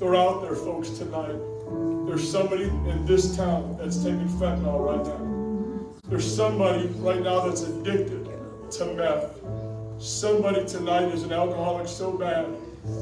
[0.02, 1.40] They're out there, folks, tonight.
[2.06, 5.43] There's somebody in this town that's taking fentanyl right now.
[6.14, 8.30] There's somebody right now that's addicted
[8.74, 9.42] to meth.
[9.98, 12.46] Somebody tonight is an alcoholic so bad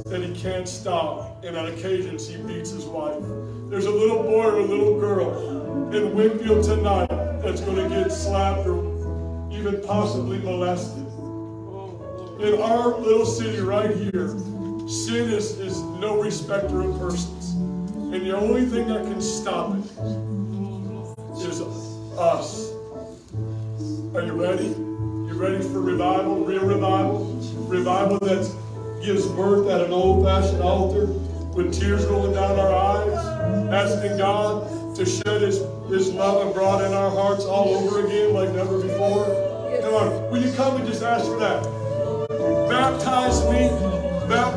[0.06, 3.22] that he can't stop, and on occasions he beats his wife.
[3.70, 7.10] There's a little boy or a little girl in Winfield tonight
[7.42, 8.80] that's going to get slapped or
[9.52, 11.06] even possibly molested
[12.40, 14.30] in our little city right here,
[14.88, 17.56] sin is, is no respecter of persons.
[17.56, 19.84] And the only thing that can stop it
[21.46, 21.60] is
[22.18, 22.71] us.
[24.14, 24.68] Are you ready?
[24.68, 26.44] You ready for revival?
[26.44, 27.34] Real revival?
[27.70, 28.44] Revival that
[29.02, 31.06] gives birth at an old fashioned altar
[31.56, 33.18] with tears rolling down our eyes,
[33.72, 36.54] asking God to shed His, His love and
[36.86, 39.24] in our hearts all over again like never before.
[39.82, 41.64] Come on, will you come and just ask for that?
[42.70, 43.70] Baptize me,